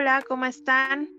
Hola, 0.00 0.24
¿cómo 0.26 0.46
están? 0.46 1.10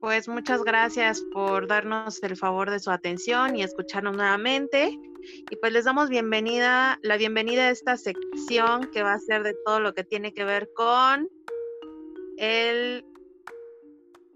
Pues 0.00 0.28
muchas 0.28 0.62
gracias 0.62 1.22
por 1.32 1.66
darnos 1.66 2.22
el 2.22 2.36
favor 2.36 2.70
de 2.70 2.78
su 2.78 2.90
atención 2.90 3.56
y 3.56 3.62
escucharnos 3.62 4.18
nuevamente. 4.18 4.90
Y 5.50 5.56
pues 5.56 5.72
les 5.72 5.86
damos 5.86 6.10
bienvenida, 6.10 6.98
la 7.00 7.16
bienvenida 7.16 7.62
a 7.62 7.70
esta 7.70 7.96
sección 7.96 8.90
que 8.92 9.02
va 9.02 9.14
a 9.14 9.18
ser 9.18 9.44
de 9.44 9.56
todo 9.64 9.80
lo 9.80 9.94
que 9.94 10.04
tiene 10.04 10.34
que 10.34 10.44
ver 10.44 10.68
con 10.74 11.30
el... 12.36 13.02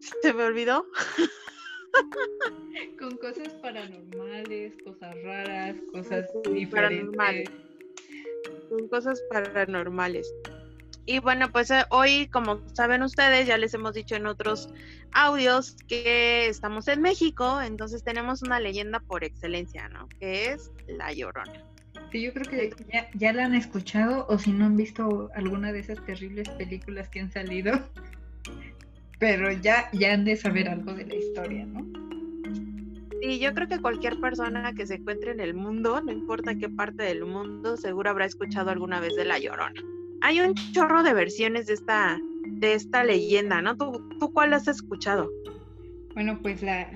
¿Se 0.22 0.32
me 0.32 0.45
olvidó? 0.45 0.86
con 2.98 3.18
cosas 3.18 3.52
paranormales, 3.61 4.72
cosas 4.86 5.22
raras, 5.22 5.77
cosas 5.93 6.30
diferentes. 6.50 7.50
Con 8.70 8.88
cosas 8.88 9.22
paranormales. 9.29 10.32
Y 11.05 11.19
bueno, 11.19 11.51
pues 11.51 11.70
eh, 11.70 11.84
hoy, 11.91 12.29
como 12.29 12.61
saben 12.74 13.02
ustedes, 13.02 13.47
ya 13.47 13.59
les 13.59 13.74
hemos 13.74 13.95
dicho 13.95 14.15
en 14.15 14.27
otros 14.27 14.69
audios 15.12 15.77
que 15.88 16.47
estamos 16.47 16.87
en 16.87 17.02
México, 17.02 17.60
entonces 17.60 18.05
tenemos 18.05 18.43
una 18.43 18.60
leyenda 18.60 19.01
por 19.01 19.24
excelencia, 19.24 19.88
¿no? 19.88 20.09
Que 20.20 20.52
es 20.52 20.70
La 20.87 21.12
Llorona. 21.12 21.65
Sí, 22.12 22.23
yo 22.23 22.33
creo 22.33 22.45
que 22.48 22.70
ya, 22.93 23.09
ya 23.15 23.33
la 23.33 23.46
han 23.46 23.55
escuchado 23.55 24.27
o 24.29 24.38
si 24.38 24.52
no 24.52 24.66
han 24.66 24.77
visto 24.77 25.29
alguna 25.34 25.73
de 25.73 25.80
esas 25.80 26.05
terribles 26.05 26.48
películas 26.51 27.09
que 27.09 27.21
han 27.21 27.32
salido, 27.32 27.73
pero 29.19 29.51
ya, 29.51 29.91
ya 29.93 30.12
han 30.12 30.24
de 30.24 30.37
saber 30.37 30.69
algo 30.69 30.93
de 30.93 31.07
la 31.07 31.16
historia, 31.16 31.66
¿no? 31.66 31.84
Sí, 33.21 33.38
yo 33.38 33.55
creo 33.55 33.69
que 33.69 33.80
cualquier 33.80 34.21
persona 34.21 34.73
que 34.73 34.87
se 34.87 34.96
encuentre 34.96 35.32
en 35.32 35.41
el 35.41 35.55
mundo, 35.55 36.01
no 36.01 36.12
importa 36.12 36.57
qué 36.57 36.69
parte 36.69 37.05
del 37.05 37.24
mundo, 37.24 37.77
seguro 37.77 38.10
habrá 38.10 38.24
escuchado 38.24 38.71
alguna 38.71 39.01
vez 39.01 39.15
de 39.15 39.24
La 39.24 39.38
Llorona 39.38 39.80
hay 40.22 40.40
un 40.40 40.54
chorro 40.72 41.02
de 41.02 41.12
versiones 41.12 41.66
de 41.66 41.74
esta, 41.74 42.18
de 42.46 42.74
esta 42.74 43.04
leyenda, 43.04 43.60
¿no? 43.60 43.76
¿Tú, 43.76 44.09
¿Tú 44.18 44.32
cuál 44.32 44.52
has 44.54 44.68
escuchado? 44.68 45.29
Bueno, 46.14 46.38
pues 46.40 46.62
la, 46.62 46.88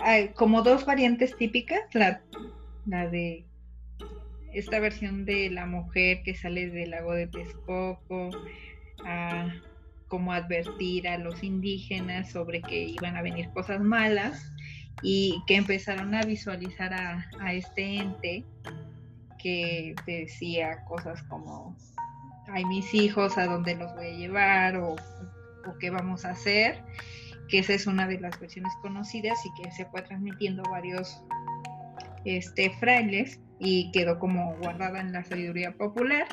hay 0.00 0.28
como 0.30 0.62
dos 0.62 0.84
variantes 0.84 1.36
típicas, 1.36 1.80
la, 1.94 2.22
la 2.86 3.08
de 3.08 3.46
esta 4.52 4.80
versión 4.80 5.24
de 5.24 5.50
la 5.50 5.66
mujer 5.66 6.22
que 6.24 6.34
sale 6.34 6.68
del 6.68 6.90
lago 6.90 7.12
de 7.12 7.28
Texcoco 7.28 8.30
a 9.04 9.54
como 10.08 10.32
advertir 10.32 11.06
a 11.06 11.18
los 11.18 11.44
indígenas 11.44 12.32
sobre 12.32 12.60
que 12.62 12.82
iban 12.82 13.16
a 13.16 13.22
venir 13.22 13.48
cosas 13.50 13.80
malas 13.80 14.52
y 15.02 15.40
que 15.46 15.54
empezaron 15.54 16.14
a 16.16 16.22
visualizar 16.22 16.92
a, 16.92 17.30
a 17.38 17.54
este 17.54 17.98
ente 17.98 18.44
que 19.38 19.94
decía 20.06 20.84
cosas 20.84 21.22
como 21.24 21.76
hay 22.52 22.64
mis 22.64 22.92
hijos, 22.94 23.38
a 23.38 23.46
dónde 23.46 23.76
los 23.76 23.94
voy 23.94 24.06
a 24.06 24.16
llevar 24.16 24.76
o, 24.76 24.96
qué 25.78 25.90
vamos 25.90 26.24
a 26.24 26.30
hacer, 26.30 26.82
que 27.48 27.60
esa 27.60 27.74
es 27.74 27.86
una 27.86 28.06
de 28.06 28.20
las 28.20 28.38
versiones 28.40 28.72
conocidas 28.82 29.38
y 29.46 29.62
que 29.62 29.70
se 29.70 29.86
fue 29.86 30.02
transmitiendo 30.02 30.62
varios 30.70 31.22
este, 32.24 32.70
frailes 32.78 33.40
y 33.58 33.90
quedó 33.92 34.18
como 34.18 34.56
guardada 34.56 35.00
en 35.00 35.12
la 35.12 35.22
sabiduría 35.22 35.72
popular. 35.72 36.26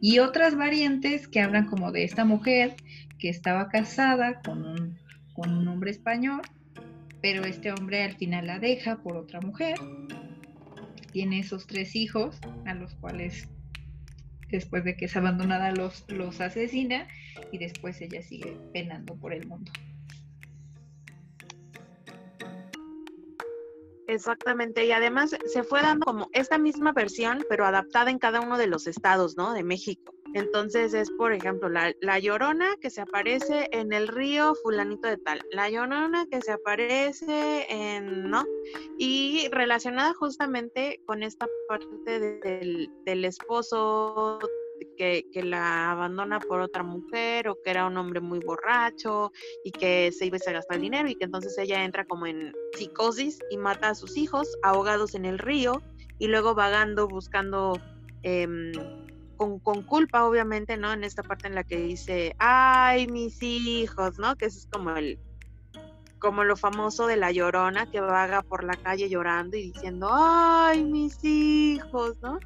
Y 0.00 0.18
otras 0.18 0.56
variantes 0.56 1.28
que 1.28 1.40
hablan 1.40 1.66
como 1.66 1.92
de 1.92 2.04
esta 2.04 2.24
mujer 2.24 2.76
que 3.18 3.28
estaba 3.28 3.68
casada 3.68 4.40
con 4.42 4.64
un, 4.64 4.98
con 5.34 5.56
un 5.56 5.66
hombre 5.68 5.90
español, 5.90 6.42
pero 7.22 7.44
este 7.44 7.72
hombre 7.72 8.02
al 8.02 8.16
final 8.16 8.46
la 8.46 8.58
deja 8.58 8.96
por 9.02 9.16
otra 9.16 9.40
mujer. 9.40 9.78
Tiene 11.12 11.38
esos 11.38 11.66
tres 11.66 11.94
hijos 11.96 12.38
a 12.66 12.74
los 12.74 12.94
cuales 12.96 13.48
después 14.54 14.84
de 14.84 14.96
que 14.96 15.06
es 15.06 15.16
abandonada 15.16 15.72
los, 15.72 16.04
los 16.08 16.40
asesina 16.40 17.08
y 17.50 17.58
después 17.58 18.00
ella 18.00 18.22
sigue 18.22 18.56
penando 18.72 19.16
por 19.16 19.32
el 19.32 19.46
mundo. 19.48 19.72
Exactamente, 24.06 24.84
y 24.86 24.92
además 24.92 25.34
se 25.46 25.64
fue 25.64 25.82
dando 25.82 26.04
como 26.04 26.28
esta 26.32 26.58
misma 26.58 26.92
versión, 26.92 27.44
pero 27.48 27.66
adaptada 27.66 28.10
en 28.10 28.18
cada 28.18 28.40
uno 28.42 28.58
de 28.58 28.68
los 28.68 28.86
estados, 28.86 29.36
¿no? 29.36 29.54
De 29.54 29.64
México. 29.64 30.13
Entonces 30.34 30.94
es, 30.94 31.12
por 31.12 31.32
ejemplo, 31.32 31.68
la, 31.68 31.94
la, 32.00 32.18
llorona 32.18 32.76
que 32.80 32.90
se 32.90 33.00
aparece 33.00 33.68
en 33.70 33.92
el 33.92 34.08
río 34.08 34.56
fulanito 34.56 35.06
de 35.06 35.16
tal, 35.16 35.40
la 35.52 35.70
llorona 35.70 36.26
que 36.26 36.40
se 36.42 36.50
aparece 36.50 37.66
en, 37.68 38.30
¿no? 38.30 38.44
Y 38.98 39.46
relacionada 39.52 40.12
justamente 40.12 41.00
con 41.06 41.22
esta 41.22 41.46
parte 41.68 42.18
del, 42.18 42.90
del 43.04 43.24
esposo 43.24 44.40
que, 44.98 45.24
que, 45.32 45.42
la 45.44 45.92
abandona 45.92 46.40
por 46.40 46.60
otra 46.60 46.82
mujer 46.82 47.48
o 47.48 47.56
que 47.62 47.70
era 47.70 47.86
un 47.86 47.96
hombre 47.96 48.20
muy 48.20 48.40
borracho 48.40 49.30
y 49.62 49.70
que 49.70 50.10
se 50.10 50.26
iba 50.26 50.36
a 50.44 50.50
gastar 50.50 50.80
dinero 50.80 51.08
y 51.08 51.14
que 51.14 51.26
entonces 51.26 51.56
ella 51.58 51.84
entra 51.84 52.06
como 52.06 52.26
en 52.26 52.52
psicosis 52.72 53.38
y 53.50 53.56
mata 53.56 53.90
a 53.90 53.94
sus 53.94 54.16
hijos 54.16 54.48
ahogados 54.64 55.14
en 55.14 55.26
el 55.26 55.38
río 55.38 55.80
y 56.18 56.26
luego 56.26 56.56
vagando 56.56 57.06
buscando... 57.06 57.80
Eh, 58.24 58.48
con, 59.58 59.82
culpa, 59.82 60.24
obviamente, 60.24 60.76
¿no? 60.76 60.92
En 60.92 61.04
esta 61.04 61.22
parte 61.22 61.48
en 61.48 61.54
la 61.54 61.64
que 61.64 61.76
dice, 61.76 62.34
ay, 62.38 63.06
mis 63.06 63.42
hijos, 63.42 64.18
¿no? 64.18 64.36
Que 64.36 64.46
es 64.46 64.68
como 64.70 64.90
el, 64.90 65.18
como 66.18 66.44
lo 66.44 66.56
famoso 66.56 67.06
de 67.06 67.16
la 67.16 67.32
llorona 67.32 67.90
que 67.90 68.00
vaga 68.00 68.42
por 68.42 68.64
la 68.64 68.74
calle 68.74 69.08
llorando 69.08 69.56
y 69.56 69.72
diciendo, 69.72 70.08
ay, 70.10 70.84
mis 70.84 71.22
hijos, 71.22 72.16
¿no? 72.22 72.38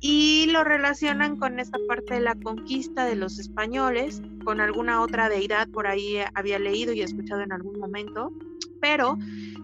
Y 0.00 0.46
lo 0.50 0.62
relacionan 0.62 1.36
con 1.36 1.58
esta 1.58 1.78
parte 1.88 2.14
de 2.14 2.20
la 2.20 2.34
conquista 2.34 3.04
de 3.04 3.16
los 3.16 3.38
españoles, 3.38 4.22
con 4.44 4.60
alguna 4.60 5.02
otra 5.02 5.28
deidad, 5.28 5.68
por 5.68 5.86
ahí 5.86 6.18
había 6.34 6.58
leído 6.58 6.92
y 6.92 7.02
escuchado 7.02 7.42
en 7.42 7.52
algún 7.52 7.78
momento, 7.80 8.32
pero 8.80 9.18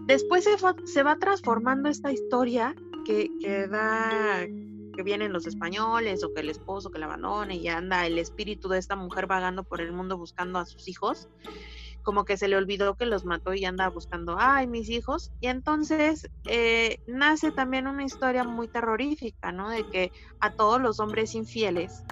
después 0.05 0.43
se, 0.43 0.51
se 0.85 1.03
va 1.03 1.17
transformando 1.17 1.89
esta 1.89 2.11
historia 2.11 2.75
que, 3.05 3.29
que 3.39 3.67
da 3.67 4.45
que 4.95 5.03
vienen 5.03 5.33
los 5.33 5.47
españoles 5.47 6.23
o 6.23 6.33
que 6.33 6.41
el 6.41 6.49
esposo 6.49 6.91
que 6.91 6.99
la 6.99 7.05
abandone 7.05 7.55
y 7.55 7.67
anda 7.67 8.05
el 8.05 8.17
espíritu 8.17 8.69
de 8.69 8.79
esta 8.79 8.95
mujer 8.95 9.27
vagando 9.27 9.63
por 9.63 9.81
el 9.81 9.91
mundo 9.91 10.17
buscando 10.17 10.59
a 10.59 10.65
sus 10.65 10.87
hijos, 10.87 11.27
como 12.03 12.23
que 12.23 12.37
se 12.37 12.47
le 12.47 12.55
olvidó 12.55 12.95
que 12.95 13.05
los 13.05 13.25
mató 13.25 13.53
y 13.53 13.65
anda 13.65 13.89
buscando, 13.89 14.37
ay, 14.39 14.67
mis 14.67 14.89
hijos. 14.89 15.31
Y 15.41 15.47
entonces 15.47 16.29
eh, 16.45 16.99
nace 17.07 17.51
también 17.51 17.87
una 17.87 18.03
historia 18.03 18.43
muy 18.43 18.67
terrorífica, 18.67 19.51
¿no? 19.51 19.69
De 19.69 19.87
que 19.89 20.11
a 20.39 20.51
todos 20.51 20.79
los 20.79 20.99
hombres 20.99 21.33
infieles 21.33 22.03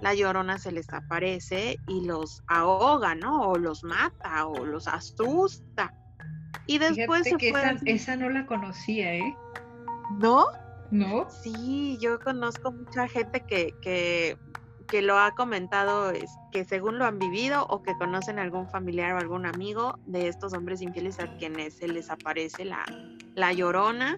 la 0.00 0.14
llorona 0.14 0.58
se 0.58 0.72
les 0.72 0.88
aparece 0.92 1.78
y 1.86 2.06
los 2.06 2.42
ahoga, 2.46 3.14
¿no? 3.14 3.50
O 3.50 3.58
los 3.58 3.84
mata 3.84 4.46
o 4.46 4.64
los 4.64 4.88
asusta. 4.88 5.92
Y 6.66 6.78
después 6.78 7.24
se 7.24 7.36
que 7.36 7.50
esa, 7.50 7.76
esa 7.84 8.16
no 8.16 8.30
la 8.30 8.46
conocía, 8.46 9.14
¿eh? 9.14 9.36
¿No? 10.18 10.46
¿No? 10.90 11.28
Sí, 11.42 11.98
yo 12.00 12.18
conozco 12.18 12.72
mucha 12.72 13.08
gente 13.08 13.44
que, 13.46 13.74
que, 13.80 14.36
que 14.88 15.02
lo 15.02 15.18
ha 15.18 15.32
comentado, 15.32 16.10
es, 16.10 16.30
que 16.50 16.64
según 16.64 16.98
lo 16.98 17.04
han 17.04 17.18
vivido 17.18 17.66
o 17.68 17.82
que 17.82 17.96
conocen 17.96 18.38
algún 18.38 18.68
familiar 18.68 19.14
o 19.14 19.18
algún 19.18 19.46
amigo 19.46 19.94
de 20.06 20.28
estos 20.28 20.52
hombres 20.52 20.82
infieles 20.82 21.20
a 21.20 21.28
quienes 21.36 21.76
se 21.76 21.88
les 21.88 22.10
aparece 22.10 22.64
la, 22.64 22.84
la 23.34 23.52
llorona. 23.52 24.16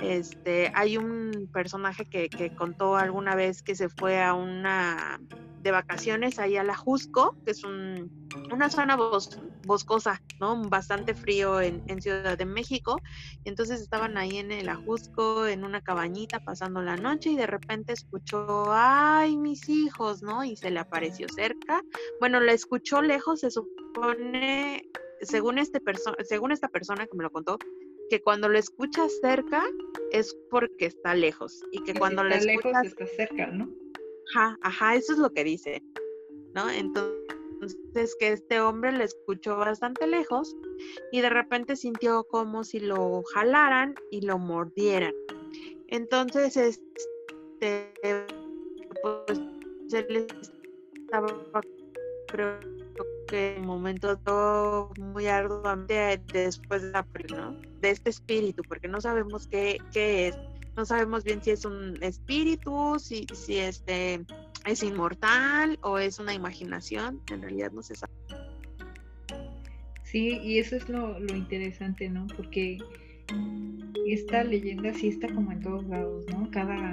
Este, 0.00 0.72
hay 0.74 0.96
un 0.96 1.48
personaje 1.52 2.06
que, 2.06 2.54
contó 2.56 2.96
alguna 2.96 3.34
vez 3.34 3.62
que 3.62 3.74
se 3.74 3.88
fue 3.88 4.22
a 4.22 4.34
una 4.34 5.20
de 5.60 5.70
vacaciones 5.70 6.38
ahí 6.40 6.56
a 6.56 6.64
la 6.64 6.74
Jusco, 6.74 7.36
que 7.44 7.52
es 7.52 7.62
una 7.62 8.68
zona 8.68 8.96
boscosa, 9.64 10.20
¿no? 10.40 10.60
Bastante 10.68 11.14
frío 11.14 11.60
en, 11.60 12.02
Ciudad 12.02 12.36
de 12.36 12.46
México. 12.46 13.00
Entonces 13.44 13.80
estaban 13.80 14.18
ahí 14.18 14.38
en 14.38 14.50
el 14.50 14.68
Ajusco, 14.68 15.46
en 15.46 15.64
una 15.64 15.80
cabañita, 15.80 16.40
pasando 16.40 16.82
la 16.82 16.96
noche, 16.96 17.30
y 17.30 17.36
de 17.36 17.46
repente 17.46 17.92
escuchó, 17.92 18.66
ay, 18.72 19.36
mis 19.36 19.68
hijos, 19.68 20.22
¿no? 20.22 20.42
Y 20.42 20.56
se 20.56 20.70
le 20.70 20.80
apareció 20.80 21.28
cerca. 21.28 21.80
Bueno, 22.18 22.40
la 22.40 22.52
escuchó 22.52 23.02
lejos, 23.02 23.40
se 23.40 23.50
supone, 23.52 24.90
según, 25.20 25.58
este 25.58 25.80
según 26.24 26.50
esta 26.50 26.68
persona 26.68 27.06
que 27.06 27.16
me 27.16 27.22
lo 27.22 27.30
contó, 27.30 27.58
que 28.12 28.20
cuando 28.20 28.46
lo 28.46 28.58
escuchas 28.58 29.10
cerca 29.22 29.64
es 30.10 30.36
porque 30.50 30.84
está 30.84 31.14
lejos 31.14 31.64
y 31.70 31.82
que, 31.82 31.94
cuando 31.94 32.22
lo 32.22 32.34
escuchas 32.34 32.88
está 32.88 33.06
cerca, 33.06 33.46
¿no? 33.46 33.70
Ajá, 34.34 34.58
ajá, 34.60 34.96
eso 34.96 35.14
es 35.14 35.18
lo 35.18 35.30
que 35.30 35.42
dice, 35.44 35.82
¿no? 36.52 36.68
Entonces 36.68 38.14
que 38.20 38.32
este 38.32 38.60
hombre 38.60 38.92
le 38.92 39.04
escuchó 39.04 39.56
bastante 39.56 40.06
lejos 40.06 40.54
y 41.10 41.22
de 41.22 41.30
repente 41.30 41.74
sintió 41.74 42.24
como 42.24 42.64
si 42.64 42.80
lo 42.80 43.22
jalaran 43.32 43.94
y 44.10 44.20
lo 44.20 44.38
mordieran. 44.38 45.14
Entonces, 45.88 46.58
este, 46.58 47.94
pues 49.02 49.40
él 49.90 50.26
estaba, 50.92 51.28
creo 52.26 52.81
que 53.32 53.58
momento 53.62 54.18
todo 54.18 54.90
muy 54.98 55.26
arduamente 55.26 56.28
después 56.34 56.82
de 56.82 57.90
este 57.90 58.10
espíritu, 58.10 58.62
porque 58.62 58.88
no 58.88 59.00
sabemos 59.00 59.48
qué, 59.48 59.78
qué 59.90 60.28
es 60.28 60.38
no 60.76 60.84
sabemos 60.86 61.24
bien 61.24 61.42
si 61.42 61.50
es 61.50 61.64
un 61.64 62.02
espíritu, 62.02 62.98
si, 62.98 63.26
si 63.34 63.56
este 63.56 64.20
es 64.64 64.82
inmortal 64.82 65.78
o 65.82 65.98
es 65.98 66.18
una 66.18 66.32
imaginación, 66.34 67.20
en 67.30 67.42
realidad 67.42 67.72
no 67.72 67.82
se 67.82 67.94
sabe. 67.94 68.12
Sí, 70.02 70.38
y 70.42 70.58
eso 70.58 70.76
es 70.76 70.88
lo, 70.88 71.18
lo 71.18 71.34
interesante, 71.34 72.08
¿no? 72.08 72.26
Porque 72.36 72.78
esta 74.06 74.44
leyenda 74.44 74.92
sí 74.94 75.08
está 75.08 75.28
como 75.28 75.52
en 75.52 75.60
todos 75.60 75.86
lados, 75.86 76.24
¿no? 76.28 76.50
Cada, 76.50 76.92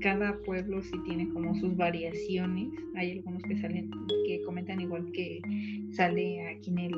cada 0.00 0.38
pueblo 0.42 0.82
sí 0.82 0.92
tiene 1.04 1.28
como 1.30 1.54
sus 1.56 1.76
variaciones. 1.76 2.68
Hay 2.96 3.12
algunos 3.12 3.42
que 3.42 3.58
salen, 3.58 3.90
que 4.26 4.42
comentan 4.44 4.80
igual 4.80 5.10
que 5.12 5.40
sale 5.92 6.48
aquí 6.48 6.70
en 6.70 6.78
el 6.78 6.94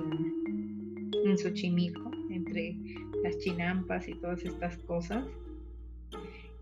en 1.25 1.39
Xochimilco, 1.39 2.11
entre 2.31 2.77
las 3.23 3.39
chinampas 3.39 4.09
y 4.09 4.15
todas 4.15 4.45
estas 4.45 4.77
cosas. 4.79 5.25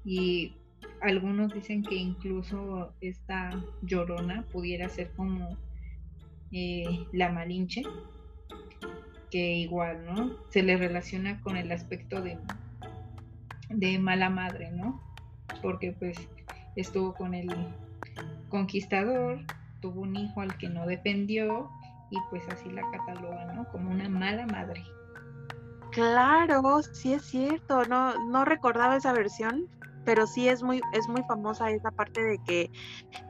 Y 0.05 0.53
algunos 1.01 1.53
dicen 1.55 1.83
que 1.83 1.95
incluso 1.95 2.93
esta 3.01 3.51
llorona 3.83 4.45
pudiera 4.53 4.89
ser 4.89 5.11
como 5.13 5.57
eh, 6.53 7.07
la 7.13 7.31
malinche, 7.31 7.83
que 9.31 9.57
igual, 9.57 10.07
¿no? 10.07 10.37
Se 10.51 10.63
le 10.63 10.77
relaciona 10.77 11.41
con 11.43 11.57
el 11.57 11.71
aspecto 11.71 12.23
de, 12.23 12.39
de 13.69 13.99
mala 13.99 14.31
madre, 14.31 14.71
¿no? 14.71 15.08
Porque 15.63 15.93
pues 15.99 16.17
estuvo 16.77 17.15
con 17.15 17.35
el 17.35 17.49
conquistador, 18.49 19.41
tuvo 19.81 20.03
un 20.03 20.17
hijo 20.17 20.41
al 20.41 20.57
que 20.59 20.69
no 20.69 20.87
defendió 20.87 21.71
y 22.11 22.17
pues 22.31 22.43
así 22.49 22.71
la 22.71 22.83
cataloga, 22.91 23.53
¿no? 23.53 23.69
Como 23.71 23.91
una 23.91 24.09
mala 24.09 24.47
madre. 24.47 24.83
Claro, 25.93 26.83
sí 26.93 27.15
es 27.15 27.23
cierto, 27.23 27.85
no, 27.87 28.15
no 28.27 28.45
recordaba 28.45 28.97
esa 28.97 29.13
versión, 29.13 29.69
pero 30.05 30.27
sí 30.27 30.49
es 30.49 30.63
muy, 30.63 30.81
es 30.93 31.09
muy 31.09 31.23
famosa 31.25 31.71
esa 31.71 31.91
parte 31.91 32.23
de 32.23 32.39
que 32.43 32.71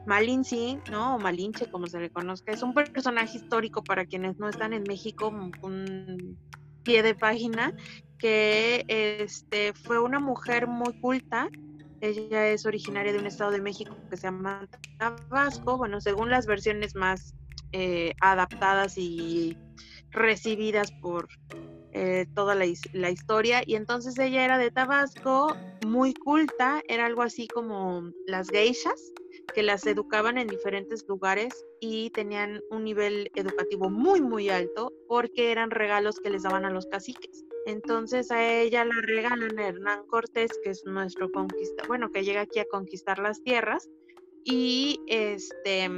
Malinci, 0.05 0.79
¿no? 0.91 1.15
O 1.15 1.19
Malinche, 1.19 1.69
como 1.71 1.87
se 1.87 1.99
le 1.99 2.09
conozca, 2.09 2.51
es 2.51 2.61
un 2.61 2.73
personaje 2.73 3.37
histórico 3.37 3.83
para 3.83 4.05
quienes 4.05 4.37
no 4.37 4.49
están 4.49 4.73
en 4.73 4.83
México, 4.83 5.27
un 5.61 6.37
pie 6.83 7.03
de 7.03 7.15
página, 7.15 7.73
que 8.17 8.85
este, 8.87 9.73
fue 9.73 9.99
una 9.99 10.19
mujer 10.19 10.67
muy 10.67 10.99
culta. 10.99 11.49
Ella 12.01 12.47
es 12.47 12.65
originaria 12.65 13.11
de 13.11 13.19
un 13.19 13.27
estado 13.27 13.51
de 13.51 13.61
México 13.61 13.95
que 14.09 14.17
se 14.17 14.27
llama 14.27 14.67
Tabasco, 14.97 15.77
bueno, 15.77 15.99
según 15.99 16.29
las 16.29 16.45
versiones 16.45 16.95
más 16.95 17.33
eh, 17.71 18.13
adaptadas 18.21 18.97
y 18.97 19.57
recibidas 20.11 20.91
por 21.01 21.27
eh, 21.91 22.25
toda 22.33 22.55
la, 22.55 22.65
la, 22.93 23.11
historia. 23.11 23.61
Y 23.65 23.75
entonces 23.75 24.17
ella 24.17 24.45
era 24.45 24.57
de 24.57 24.71
Tabasco, 24.71 25.55
muy 25.81 26.13
culta, 26.13 26.81
era 26.87 27.05
algo 27.05 27.21
así 27.21 27.47
como 27.47 28.11
las 28.25 28.49
geishas, 28.49 29.11
que 29.53 29.63
las 29.63 29.85
educaban 29.87 30.37
en 30.37 30.47
diferentes 30.47 31.05
lugares 31.07 31.65
y 31.79 32.11
tenían 32.11 32.61
un 32.69 32.83
nivel 32.83 33.31
educativo 33.35 33.89
muy, 33.89 34.21
muy 34.21 34.49
alto 34.49 34.93
porque 35.07 35.51
eran 35.51 35.71
regalos 35.71 36.19
que 36.19 36.29
les 36.29 36.43
daban 36.43 36.65
a 36.65 36.69
los 36.69 36.85
caciques. 36.85 37.45
Entonces 37.65 38.31
a 38.31 38.45
ella 38.45 38.85
la 38.85 38.95
regalan 39.01 39.59
Hernán 39.59 40.05
Cortés, 40.07 40.51
que 40.63 40.71
es 40.71 40.85
nuestro 40.85 41.31
conquista, 41.31 41.83
bueno, 41.87 42.11
que 42.11 42.23
llega 42.23 42.41
aquí 42.41 42.59
a 42.59 42.65
conquistar 42.65 43.19
las 43.19 43.41
tierras. 43.43 43.89
Y 44.43 45.01
este 45.07 45.89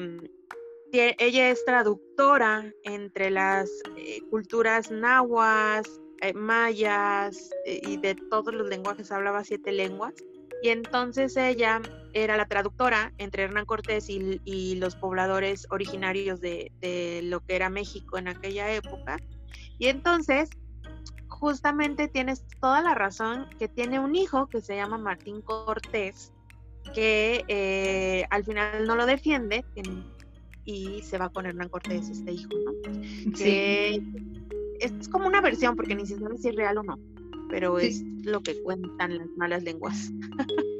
ella 0.93 1.49
es 1.49 1.63
traductora 1.63 2.73
entre 2.83 3.31
las 3.31 3.69
eh, 3.95 4.21
culturas 4.29 4.91
nahuas, 4.91 6.01
eh, 6.21 6.33
mayas 6.33 7.49
eh, 7.65 7.79
y 7.83 7.97
de 7.97 8.15
todos 8.15 8.53
los 8.53 8.67
lenguajes, 8.67 9.11
hablaba 9.11 9.43
siete 9.43 9.71
lenguas. 9.71 10.13
Y 10.61 10.69
entonces 10.69 11.37
ella 11.37 11.81
era 12.13 12.37
la 12.37 12.45
traductora 12.45 13.13
entre 13.17 13.43
Hernán 13.43 13.65
Cortés 13.65 14.09
y, 14.09 14.75
los 14.75 14.95
pobladores 14.95 15.65
originarios 15.71 16.39
de, 16.41 16.71
de, 16.81 17.21
lo 17.23 17.39
que 17.39 17.55
era 17.55 17.69
México 17.69 18.17
en 18.17 18.27
aquella 18.27 18.71
época. 18.71 19.17
Y 19.79 19.87
entonces, 19.87 20.49
justamente 21.41 22.07
tienes 22.07 22.45
toda 22.61 22.81
la 22.81 22.93
razón, 22.93 23.47
que 23.57 23.67
tiene 23.67 23.99
un 23.99 24.15
hijo 24.15 24.47
que 24.47 24.61
se 24.61 24.75
llama 24.75 24.99
Martín 24.99 25.41
Cortés, 25.41 26.31
que 26.93 28.27
al 28.29 28.45
final 28.45 28.85
no 28.85 28.95
lo 28.95 29.07
defiende, 29.07 29.65
y 30.65 31.01
se 31.01 31.17
va 31.17 31.29
con 31.29 31.47
Hernán 31.47 31.69
Cortés, 31.69 32.09
este 32.09 32.31
hijo, 32.31 32.51
¿no? 32.63 32.71
Sí. 33.35 34.03
es 34.79 35.09
como 35.09 35.25
una 35.27 35.41
versión, 35.41 35.75
porque 35.75 35.95
ni 35.95 36.05
siquiera 36.05 36.37
si 36.37 36.49
es 36.49 36.55
real 36.55 36.77
o 36.77 36.83
no, 36.83 36.99
pero 37.49 37.79
es 37.79 38.03
lo 38.23 38.41
que 38.41 38.61
cuentan 38.61 39.17
las 39.17 39.27
malas 39.35 39.63
lenguas. 39.63 40.11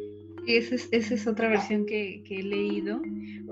Esa 0.47 0.75
es, 0.75 0.89
esa 0.91 1.13
es 1.13 1.27
otra 1.27 1.49
versión 1.49 1.85
que, 1.85 2.23
he 2.27 2.43
leído, 2.43 3.01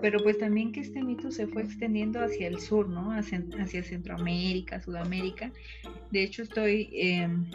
pero 0.01 0.19
pues 0.23 0.37
también 0.39 0.71
que 0.71 0.79
este 0.79 1.03
mito 1.03 1.31
se 1.31 1.47
fue 1.47 1.63
extendiendo 1.63 2.19
hacia 2.21 2.47
el 2.47 2.59
sur, 2.59 2.89
¿no? 2.89 3.11
Hacia, 3.11 3.43
hacia 3.59 3.83
Centroamérica, 3.83 4.81
Sudamérica. 4.81 5.51
De 6.11 6.23
hecho, 6.23 6.43
estoy 6.43 6.89
em, 6.93 7.45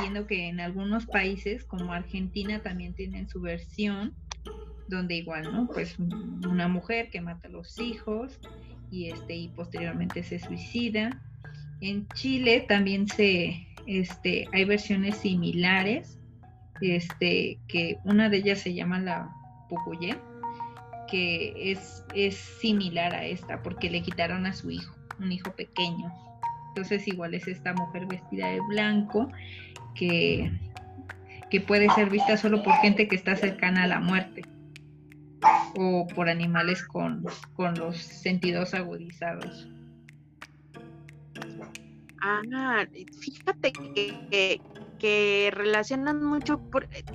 viendo 0.00 0.26
que 0.26 0.48
en 0.48 0.60
algunos 0.60 1.06
países, 1.06 1.64
como 1.64 1.92
Argentina, 1.92 2.60
también 2.60 2.94
tienen 2.94 3.28
su 3.28 3.40
versión 3.40 4.14
donde 4.88 5.16
igual, 5.16 5.52
¿no? 5.52 5.66
Pues 5.66 5.96
una 5.98 6.68
mujer 6.68 7.10
que 7.10 7.20
mata 7.20 7.48
a 7.48 7.50
los 7.50 7.78
hijos 7.80 8.38
y 8.90 9.10
este 9.10 9.34
y 9.34 9.48
posteriormente 9.48 10.22
se 10.22 10.38
suicida. 10.38 11.22
En 11.80 12.06
Chile 12.14 12.64
también 12.68 13.08
se 13.08 13.66
este 13.86 14.46
hay 14.52 14.64
versiones 14.64 15.16
similares, 15.16 16.18
este 16.90 17.58
que 17.68 17.98
una 18.04 18.28
de 18.28 18.38
ellas 18.38 18.60
se 18.60 18.74
llama 18.74 18.98
la 18.98 19.30
Pucuyé, 19.68 20.16
que 21.08 21.72
es, 21.72 22.04
es 22.14 22.34
similar 22.36 23.14
a 23.14 23.24
esta 23.24 23.62
porque 23.62 23.90
le 23.90 24.02
quitaron 24.02 24.46
a 24.46 24.52
su 24.52 24.70
hijo, 24.70 24.94
un 25.18 25.30
hijo 25.32 25.52
pequeño. 25.52 26.12
Entonces 26.68 27.06
igual 27.06 27.34
es 27.34 27.46
esta 27.46 27.74
mujer 27.74 28.06
vestida 28.06 28.48
de 28.48 28.60
blanco 28.68 29.30
que, 29.94 30.50
que 31.50 31.60
puede 31.60 31.88
ser 31.90 32.08
vista 32.10 32.36
solo 32.36 32.62
por 32.62 32.72
gente 32.76 33.08
que 33.08 33.16
está 33.16 33.36
cercana 33.36 33.84
a 33.84 33.86
la 33.86 34.00
muerte 34.00 34.42
o 35.76 36.06
por 36.14 36.28
animales 36.28 36.82
con, 36.82 37.24
los 37.76 37.96
sentidos 37.96 38.74
agudizados. 38.74 39.68
Ah, 42.22 42.86
fíjate 43.20 43.72
que, 43.72 44.60
relacionan 45.52 46.22
mucho 46.22 46.60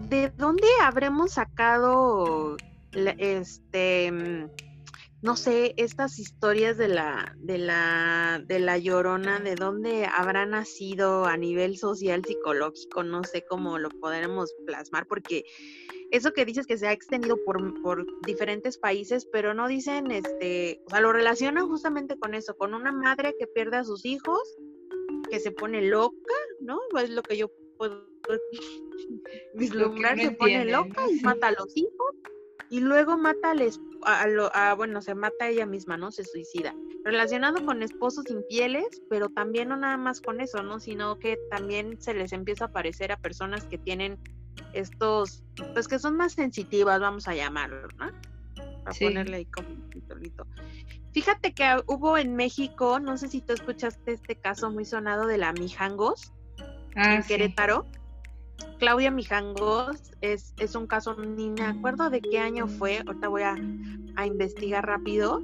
de 0.10 0.30
dónde 0.38 0.68
habremos 0.82 1.34
sacado 1.34 2.58
este 2.92 4.12
no 5.22 5.36
sé, 5.36 5.74
estas 5.78 6.20
historias 6.20 6.78
de 6.78 6.90
la, 6.90 7.36
de 7.40 7.58
la, 7.58 8.42
de 8.46 8.60
la 8.60 8.78
llorona, 8.78 9.40
de 9.40 9.56
dónde 9.56 10.06
habrá 10.06 10.46
nacido 10.46 11.26
a 11.26 11.38
nivel 11.38 11.78
social, 11.78 12.24
psicológico, 12.24 13.04
no 13.04 13.24
sé 13.24 13.44
cómo 13.44 13.80
lo 13.80 13.90
podremos 13.90 14.54
plasmar, 14.68 15.08
porque 15.08 15.44
eso 16.12 16.34
que 16.34 16.46
dices 16.46 16.68
que 16.68 16.78
se 16.78 16.88
ha 16.88 16.92
extendido 16.92 17.36
por, 17.46 17.82
por 17.82 18.06
diferentes 18.26 18.78
países, 18.78 19.28
pero 19.32 19.56
no 19.56 19.68
dicen, 19.68 20.12
este, 20.12 20.82
o 20.86 20.92
sea, 20.92 21.02
lo 21.02 21.12
relacionan 21.12 21.68
justamente 21.68 22.18
con 22.20 22.36
eso, 22.36 22.56
con 22.56 22.76
una 22.76 22.92
madre 22.92 23.36
que 23.40 23.48
pierde 23.48 23.78
a 23.78 23.84
sus 23.84 24.06
hijos, 24.06 24.40
que 25.30 25.40
se 25.40 25.52
pone 25.52 25.82
loca, 25.82 26.36
¿no? 26.62 26.80
Es 27.02 27.10
lo 27.10 27.24
que 27.24 27.38
yo 27.38 27.52
puedo 28.28 28.42
vislumbrar, 29.56 30.20
se 30.20 30.32
pone 30.32 30.66
loca 30.66 31.10
y 31.10 31.22
mata 31.22 31.48
a 31.48 31.52
los 31.52 31.76
hijos, 31.76 32.16
y 32.70 32.82
luego 32.82 33.18
mata 33.18 33.52
al 33.52 33.62
a, 34.04 34.74
bueno, 34.76 35.02
se 35.02 35.16
mata 35.16 35.50
ella 35.50 35.66
misma, 35.66 35.98
¿no? 35.98 36.12
Se 36.12 36.24
suicida. 36.24 36.76
Relacionado 37.04 37.66
con 37.66 37.82
esposos 37.82 38.30
infieles, 38.30 39.02
pero 39.10 39.30
también 39.30 39.70
no 39.70 39.78
nada 39.78 39.98
más 39.98 40.22
con 40.22 40.42
eso, 40.42 40.62
¿no? 40.64 40.80
Sino 40.80 41.18
que 41.20 41.38
también 41.50 42.00
se 42.02 42.14
les 42.14 42.34
empieza 42.34 42.66
a 42.66 42.72
parecer 42.72 43.12
a 43.12 43.18
personas 43.18 43.66
que 43.66 43.78
tienen 43.78 44.20
estos, 44.74 45.44
pues 45.74 45.88
que 45.88 46.00
son 46.00 46.18
más 46.18 46.34
sensitivas, 46.34 47.00
vamos 47.00 47.28
a 47.28 47.36
llamarlo, 47.36 47.88
¿no? 47.98 48.12
Para 48.84 48.98
ponerle 49.00 49.38
ahí 49.38 49.46
como 49.46 49.70
un 49.70 49.90
titulito. 49.90 50.46
Fíjate 51.14 51.54
que 51.54 51.82
hubo 51.88 52.18
en 52.18 52.36
México, 52.36 53.00
no 53.00 53.18
sé 53.18 53.28
si 53.28 53.42
tú 53.42 53.54
escuchaste 53.54 54.14
este 54.14 54.36
caso 54.36 54.70
muy 54.70 54.86
sonado 54.86 55.26
de 55.26 55.38
la 55.38 55.54
Mijangos 55.54 56.34
ah, 56.98 57.16
en 57.16 57.24
Querétaro. 57.24 57.86
Claudia 58.80 59.10
Mijangos 59.10 60.12
es, 60.22 60.54
es 60.60 60.76
un 60.76 60.88
caso, 60.88 61.16
ni 61.16 61.50
me 61.50 61.64
acuerdo 61.64 62.10
de 62.10 62.22
qué 62.22 62.40
año 62.40 62.68
fue, 62.68 63.00
ahorita 63.06 63.28
voy 63.28 63.42
a, 63.42 63.56
a 64.16 64.26
investigar 64.26 64.86
rápido, 64.86 65.42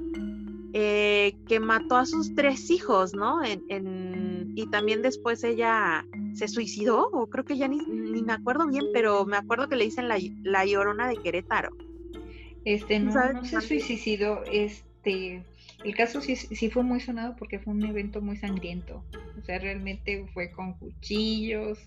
eh, 0.72 1.36
que 1.48 1.58
mató 1.60 1.96
a 1.96 2.06
sus 2.06 2.34
tres 2.34 2.70
hijos, 2.70 3.14
¿no? 3.14 3.42
En, 3.44 4.52
y 4.56 4.66
también 4.70 5.02
después 5.02 5.42
ella 5.42 6.04
se 6.34 6.46
suicidó, 6.46 7.08
o 7.12 7.28
creo 7.28 7.44
que 7.44 7.56
ya 7.56 7.66
ni, 7.66 7.78
ni, 7.78 8.22
me 8.22 8.32
acuerdo 8.32 8.68
bien, 8.68 8.86
pero 8.92 9.24
me 9.24 9.36
acuerdo 9.36 9.68
que 9.68 9.76
le 9.76 9.84
dicen 9.84 10.08
la, 10.08 10.16
la 10.42 10.64
llorona 10.64 11.08
de 11.08 11.16
Querétaro. 11.16 11.70
Este, 12.64 13.00
no, 13.00 13.12
no 13.32 13.44
se 13.44 13.60
suicidó, 13.60 14.42
este, 14.44 15.44
el 15.84 15.94
caso 15.94 16.20
sí, 16.20 16.36
sí 16.36 16.70
fue 16.70 16.82
muy 16.82 17.00
sonado 17.00 17.36
porque 17.36 17.58
fue 17.58 17.74
un 17.74 17.84
evento 17.84 18.20
muy 18.20 18.36
sangriento, 18.36 19.04
o 19.38 19.42
sea, 19.42 19.58
realmente 19.58 20.26
fue 20.32 20.50
con 20.50 20.74
cuchillos, 20.74 21.78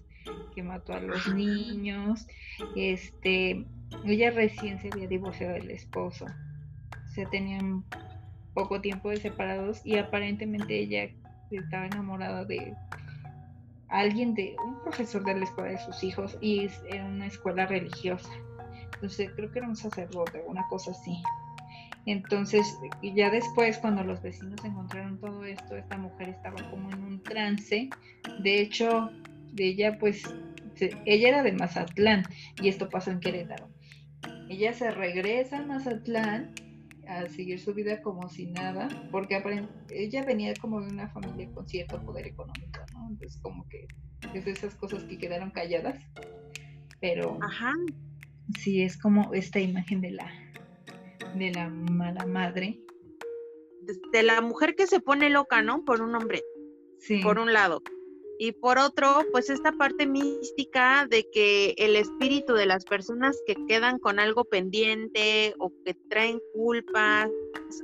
que 0.54 0.64
mató 0.64 0.94
a 0.94 1.00
los 1.00 1.28
niños, 1.34 2.28
este, 2.76 3.66
ella 4.06 4.32
recién 4.32 4.80
se 4.80 4.90
había 4.92 5.08
divorciado 5.08 5.54
del 5.54 5.72
esposo, 5.72 6.26
o 6.26 7.12
sea, 7.14 7.30
tenían 7.30 7.84
poco 8.54 8.82
tiempo 8.82 9.10
de 9.10 9.18
separados 9.18 9.86
y 9.86 9.98
aparentemente 9.98 10.80
ella 10.80 11.10
estaba 11.52 11.86
enamorada 11.86 12.44
de 12.46 12.76
alguien 13.90 14.34
de 14.34 14.56
un 14.66 14.82
profesor 14.82 15.24
de 15.24 15.36
la 15.36 15.44
escuela 15.44 15.72
de 15.72 15.78
sus 15.80 16.04
hijos 16.04 16.38
y 16.42 16.68
en 16.90 17.06
una 17.06 17.28
escuela 17.28 17.66
religiosa. 17.66 18.30
Entonces 18.96 19.32
creo 19.36 19.52
que 19.52 19.60
era 19.60 19.68
un 19.68 19.76
sacerdote, 19.76 20.44
una 20.48 20.68
cosa 20.68 20.92
así. 20.92 21.22
Entonces, 22.06 22.66
ya 23.02 23.30
después, 23.30 23.78
cuando 23.80 24.04
los 24.04 24.22
vecinos 24.22 24.64
encontraron 24.64 25.20
todo 25.20 25.44
esto, 25.44 25.76
esta 25.76 25.98
mujer 25.98 26.30
estaba 26.30 26.56
como 26.70 26.90
en 26.92 27.04
un 27.04 27.22
trance. 27.22 27.90
De 28.40 28.62
hecho, 28.62 29.10
ella, 29.58 29.98
pues, 30.00 30.24
ella 31.06 31.28
era 31.28 31.44
de 31.44 31.52
Mazatlán 31.52 32.24
y 32.62 32.70
esto 32.70 32.90
pasó 32.90 33.12
en 33.12 33.20
Querétaro. 33.20 33.70
Ella 34.50 34.74
se 34.74 34.92
regresa 34.92 35.58
a 35.58 35.66
Mazatlán 35.66 36.54
a 37.08 37.28
seguir 37.28 37.60
su 37.60 37.74
vida 37.74 38.02
como 38.02 38.30
si 38.30 38.48
nada, 38.48 38.88
porque 39.12 39.42
ella 39.92 40.24
venía 40.24 40.54
como 40.56 40.82
de 40.82 40.92
una 40.92 41.08
familia 41.10 41.50
con 41.52 41.68
cierto 41.68 42.02
poder 42.04 42.28
económico, 42.28 42.80
¿no? 42.94 43.10
Entonces, 43.10 43.40
como 43.42 43.68
que 43.68 43.88
es 44.34 44.46
de 44.46 44.52
esas 44.52 44.76
cosas 44.76 45.04
que 45.04 45.18
quedaron 45.18 45.52
calladas, 45.52 46.00
pero 47.00 47.38
Ajá. 47.42 47.74
sí 48.60 48.82
es 48.82 48.98
como 48.98 49.34
esta 49.34 49.60
imagen 49.60 50.02
de 50.02 50.12
la 50.12 50.30
de 51.36 51.52
la 51.52 51.70
mala 51.70 52.26
madre. 52.26 52.80
De 54.12 54.24
la 54.24 54.42
mujer 54.42 54.76
que 54.76 54.88
se 54.88 55.00
pone 55.00 55.30
loca, 55.30 55.62
¿no? 55.62 55.86
Por 55.86 56.02
un 56.02 56.16
hombre. 56.16 56.44
Sí. 57.00 57.20
Por 57.22 57.40
un 57.40 57.54
lado. 57.54 57.82
Y 58.40 58.52
por 58.52 58.78
otro, 58.78 59.26
pues 59.32 59.50
esta 59.50 59.72
parte 59.72 60.06
mística 60.06 61.08
de 61.10 61.28
que 61.32 61.74
el 61.78 61.96
espíritu 61.96 62.54
de 62.54 62.68
las 62.68 62.86
personas 62.86 63.42
que 63.48 63.56
quedan 63.68 63.98
con 63.98 64.20
algo 64.20 64.46
pendiente 64.46 65.56
o 65.58 65.72
que 65.84 65.96
traen 66.10 66.40
culpas, 66.54 67.32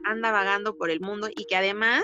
anda 0.04 0.32
vagando 0.32 0.78
por 0.78 0.92
el 0.92 1.02
mundo 1.02 1.28
y 1.36 1.46
que 1.46 1.56
además 1.56 2.04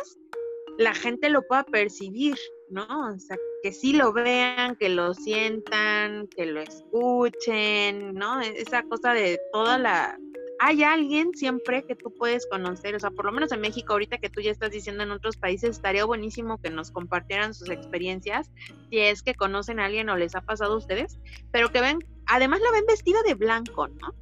la 0.80 0.96
gente 0.96 1.30
lo 1.30 1.46
pueda 1.46 1.64
percibir, 1.64 2.38
¿no? 2.70 2.88
O 3.14 3.20
sea, 3.20 3.38
que 3.62 3.72
sí 3.72 3.94
lo 3.94 4.14
vean, 4.14 4.76
que 4.78 4.90
lo 4.90 5.14
sientan, 5.14 6.28
que 6.28 6.46
lo 6.46 6.62
escuchen, 6.62 8.14
¿no? 8.14 8.42
E-, 8.42 8.62
esa 8.62 8.84
cosa 8.84 9.14
de 9.14 9.40
toda 9.52 9.78
la 9.78 10.18
hay 10.60 10.84
alguien 10.84 11.34
siempre 11.34 11.86
que 11.86 11.96
tú 11.96 12.14
puedes 12.14 12.46
conocer, 12.48 12.94
o 12.96 13.00
sea, 13.00 13.12
por 13.12 13.26
lo 13.26 13.32
menos 13.32 13.52
en 13.52 13.62
México, 13.62 13.94
ahorita 13.94 14.18
que 14.18 14.30
tú 14.30 14.42
ya 14.42 14.52
estás 14.52 14.72
diciendo 14.72 15.04
en 15.04 15.12
otros 15.12 15.38
países, 15.38 15.72
estaría 15.72 16.04
buenísimo 16.06 16.58
que 16.58 16.70
nos 16.70 16.92
compartieran 16.92 17.54
sus 17.54 17.70
experiencias, 17.70 18.52
si 18.90 19.00
es 19.00 19.24
que 19.24 19.36
conocen 19.36 19.80
a 19.80 19.86
alguien 19.86 20.10
o 20.10 20.18
les 20.18 20.36
ha 20.36 20.42
pasado 20.42 20.74
a 20.74 20.78
ustedes, 20.78 21.18
pero 21.52 21.72
que 21.72 21.80
ven, 21.82 22.00
además 22.26 22.60
la 22.60 22.72
ven 22.72 22.86
vestida 22.86 23.24
de 23.24 23.36
blanco, 23.36 23.88
¿no? 23.88 24.14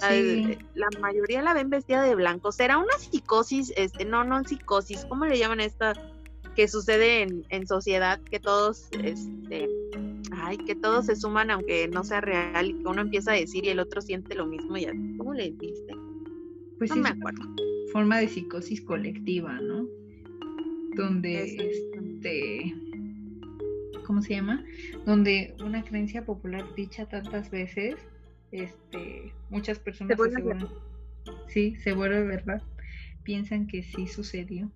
Sí. 0.00 0.58
La 0.74 0.88
mayoría 1.00 1.42
la 1.42 1.52
ven 1.52 1.68
vestida 1.68 2.02
de 2.02 2.14
blanco. 2.14 2.50
¿Será 2.50 2.78
una 2.78 2.96
psicosis? 2.98 3.74
Este, 3.76 4.06
no, 4.06 4.24
no 4.24 4.42
psicosis, 4.42 5.04
¿cómo 5.04 5.26
le 5.26 5.38
llaman 5.38 5.60
esta 5.60 5.92
que 6.54 6.66
sucede 6.66 7.22
en, 7.22 7.44
en 7.50 7.66
sociedad? 7.66 8.18
Que 8.30 8.40
todos, 8.40 8.88
este, 9.02 9.68
ay, 10.46 10.58
que 10.58 10.74
todos 10.76 11.06
se 11.06 11.16
suman 11.16 11.50
aunque 11.50 11.88
no 11.88 12.04
sea 12.04 12.20
real 12.20 12.66
y 12.66 12.74
que 12.74 12.88
uno 12.88 13.00
empieza 13.02 13.32
a 13.32 13.34
decir 13.34 13.64
y 13.64 13.68
el 13.68 13.80
otro 13.80 14.00
siente 14.00 14.34
lo 14.34 14.46
mismo 14.46 14.76
y 14.76 14.84
así. 14.84 15.16
¿Cómo 15.18 15.34
le 15.34 15.50
diste? 15.50 15.92
Pues 16.78 16.90
no 16.90 16.96
sí, 16.96 17.02
me 17.02 17.08
acuerdo. 17.08 17.42
forma 17.92 18.18
de 18.18 18.28
psicosis 18.28 18.80
colectiva, 18.82 19.60
¿no? 19.60 19.86
Donde 20.94 21.42
este 21.44 22.74
¿cómo 24.06 24.22
se 24.22 24.34
llama? 24.34 24.64
Donde 25.04 25.56
una 25.64 25.82
creencia 25.84 26.24
popular 26.24 26.64
dicha 26.76 27.06
tantas 27.06 27.50
veces, 27.50 27.96
este, 28.52 29.32
muchas 29.50 29.80
personas 29.80 30.16
vuelve 30.16 30.36
aseguran- 30.36 30.68
sí, 31.48 31.74
se 31.82 31.92
vuelve 31.92 32.22
verdad, 32.22 32.62
piensan 33.24 33.66
que 33.66 33.82
sí 33.82 34.06
sucedió. 34.06 34.70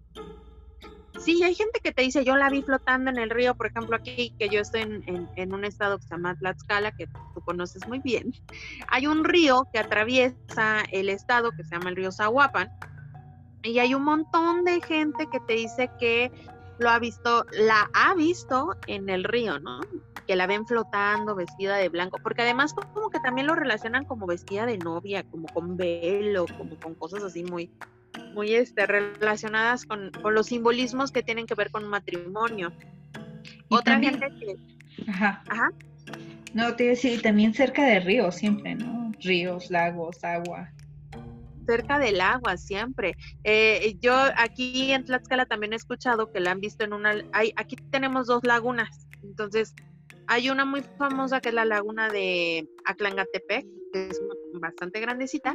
Sí, 1.24 1.42
hay 1.42 1.54
gente 1.54 1.80
que 1.82 1.92
te 1.92 2.02
dice, 2.02 2.24
yo 2.24 2.36
la 2.36 2.48
vi 2.48 2.62
flotando 2.62 3.10
en 3.10 3.18
el 3.18 3.30
río, 3.30 3.54
por 3.54 3.66
ejemplo, 3.66 3.96
aquí 3.96 4.34
que 4.38 4.48
yo 4.48 4.60
estoy 4.60 4.82
en, 4.82 5.28
en- 5.36 5.54
un 5.54 5.64
estado 5.64 5.98
que 5.98 6.06
se 6.06 6.14
llama 6.14 6.34
Tlaxcala, 6.34 6.92
que 6.92 7.06
tú 7.34 7.42
conoces 7.42 7.86
muy 7.86 7.98
bien. 8.00 8.32
Hay 8.88 9.06
un 9.06 9.24
río 9.24 9.68
que 9.72 9.78
atraviesa 9.78 10.84
el 10.92 11.08
estado 11.10 11.50
que 11.52 11.64
se 11.64 11.76
llama 11.76 11.90
el 11.90 11.96
río 11.96 12.10
Zahuapan, 12.12 12.68
y 13.62 13.78
hay 13.78 13.94
un 13.94 14.04
montón 14.04 14.64
de 14.64 14.80
gente 14.80 15.26
que 15.30 15.38
te 15.40 15.52
dice 15.52 15.90
que 15.98 16.30
lo 16.78 16.88
ha 16.88 16.98
visto, 16.98 17.44
la 17.52 17.90
ha 17.92 18.14
visto 18.14 18.74
en 18.86 19.10
el 19.10 19.22
río, 19.22 19.58
¿no? 19.60 19.86
Que 20.26 20.34
la 20.34 20.46
ven 20.46 20.64
flotando 20.66 21.34
vestida 21.34 21.76
de 21.76 21.90
blanco, 21.90 22.18
porque 22.22 22.40
además 22.40 22.72
como 22.72 23.10
que 23.10 23.20
también 23.20 23.46
lo 23.46 23.54
relacionan 23.54 24.06
como 24.06 24.26
vestida 24.26 24.64
de 24.64 24.78
novia, 24.78 25.24
como 25.24 25.48
con 25.52 25.76
velo, 25.76 26.46
como 26.56 26.78
con 26.78 26.94
cosas 26.94 27.22
así 27.22 27.44
muy, 27.44 27.70
muy 28.34 28.54
este, 28.54 28.86
relacionadas 28.86 29.84
con, 29.86 30.10
con 30.22 30.34
los 30.34 30.46
simbolismos 30.46 31.10
que 31.12 31.22
tienen 31.22 31.46
que 31.46 31.54
ver 31.54 31.70
con 31.70 31.86
matrimonio. 31.88 32.72
Y 33.44 33.74
Otra 33.74 33.94
también- 33.94 34.18
gente 34.20 34.38
que, 34.38 35.10
Ajá. 35.10 35.42
Ajá. 35.48 35.70
No, 36.54 36.74
te 36.74 36.84
iba 36.84 36.92
a 36.92 36.94
decir, 36.96 37.22
también 37.22 37.54
cerca 37.54 37.84
de 37.84 38.00
ríos 38.00 38.34
siempre, 38.34 38.74
¿no? 38.74 39.12
Ríos, 39.20 39.70
lagos, 39.70 40.22
agua. 40.24 40.72
cerca 41.66 42.00
del 42.00 42.20
agua 42.20 42.56
siempre. 42.56 43.14
Eh, 43.44 43.96
yo 44.00 44.12
aquí 44.36 44.90
en 44.90 45.04
Tlaxcala 45.04 45.46
también 45.46 45.72
he 45.72 45.76
escuchado 45.76 46.32
que 46.32 46.40
la 46.40 46.50
han 46.50 46.60
visto 46.60 46.84
en 46.84 46.92
una, 46.92 47.14
hay, 47.32 47.52
aquí 47.54 47.76
tenemos 47.92 48.26
dos 48.26 48.42
lagunas, 48.44 49.06
entonces 49.22 49.74
hay 50.26 50.50
una 50.50 50.64
muy 50.64 50.82
famosa 50.98 51.40
que 51.40 51.50
es 51.50 51.54
la 51.54 51.64
laguna 51.64 52.08
de 52.08 52.68
Aclangatepec, 52.86 53.66
que 53.92 54.08
es 54.08 54.20
bastante 54.60 54.98
grandecita, 55.00 55.54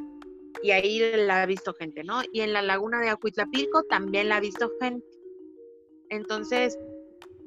y 0.62 0.72
ahí 0.72 1.00
la 1.16 1.42
ha 1.42 1.46
visto 1.46 1.74
gente, 1.74 2.04
¿no? 2.04 2.22
Y 2.32 2.42
en 2.42 2.54
la 2.54 2.62
laguna 2.62 3.02
de 3.02 3.10
Acuitlapilco 3.10 3.84
también 3.84 4.30
la 4.30 4.38
ha 4.38 4.40
visto 4.40 4.72
gente. 4.80 5.06
Entonces, 6.10 6.78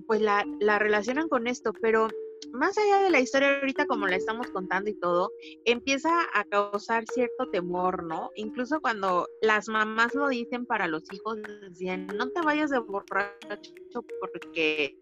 pues 0.06 0.20
la, 0.20 0.44
la 0.60 0.78
relacionan 0.78 1.28
con 1.28 1.46
esto, 1.46 1.72
pero 1.80 2.08
más 2.52 2.78
allá 2.78 3.02
de 3.02 3.10
la 3.10 3.20
historia 3.20 3.58
ahorita 3.58 3.86
como 3.86 4.06
la 4.06 4.16
estamos 4.16 4.48
contando 4.50 4.90
y 4.90 4.94
todo, 4.94 5.32
empieza 5.64 6.10
a 6.32 6.44
causar 6.44 7.04
cierto 7.12 7.48
temor, 7.50 8.04
¿no? 8.04 8.30
Incluso 8.36 8.80
cuando 8.80 9.28
las 9.42 9.68
mamás 9.68 10.14
lo 10.14 10.28
dicen 10.28 10.66
para 10.66 10.86
los 10.86 11.04
hijos, 11.12 11.38
decían, 11.62 12.06
no 12.06 12.28
te 12.30 12.40
vayas 12.40 12.70
de 12.70 12.78
borracho 12.78 13.72
porque 14.20 14.96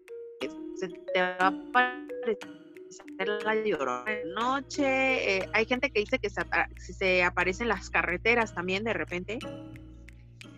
se 0.75 0.87
te 0.87 1.21
va 1.21 1.37
a 1.39 1.47
aparecer 1.47 2.66
la 3.43 3.55
llorona 3.55 4.03
de 4.05 4.25
noche. 4.33 5.37
Eh, 5.37 5.49
hay 5.53 5.65
gente 5.65 5.89
que 5.89 6.01
dice 6.01 6.19
que 6.19 6.29
se, 6.29 6.41
apa- 6.41 6.69
se 6.77 7.23
aparecen 7.23 7.65
en 7.65 7.69
las 7.69 7.89
carreteras 7.89 8.53
también 8.53 8.83
de 8.83 8.93
repente. 8.93 9.39